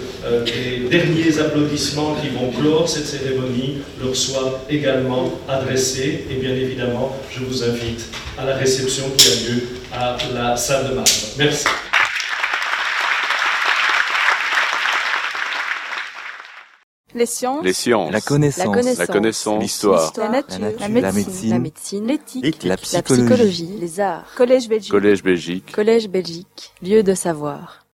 [0.45, 6.25] les derniers applaudissements qui vont clore cette cérémonie leur soient également adressés.
[6.29, 8.01] Et bien évidemment, je vous invite
[8.37, 9.61] à la réception qui a lieu
[9.93, 11.09] à la salle de marbre.
[11.37, 11.65] Merci.
[17.15, 21.01] Les sciences, les sciences, la connaissance, la connaissance, l'histoire, la, nature, la, nature, la, médecine,
[21.01, 26.73] la médecine, la médecine, l'éthique, la, psychologie, les arts, collège Belgique, collège Belgique, collège Belgique,
[26.83, 27.83] lieu de savoir.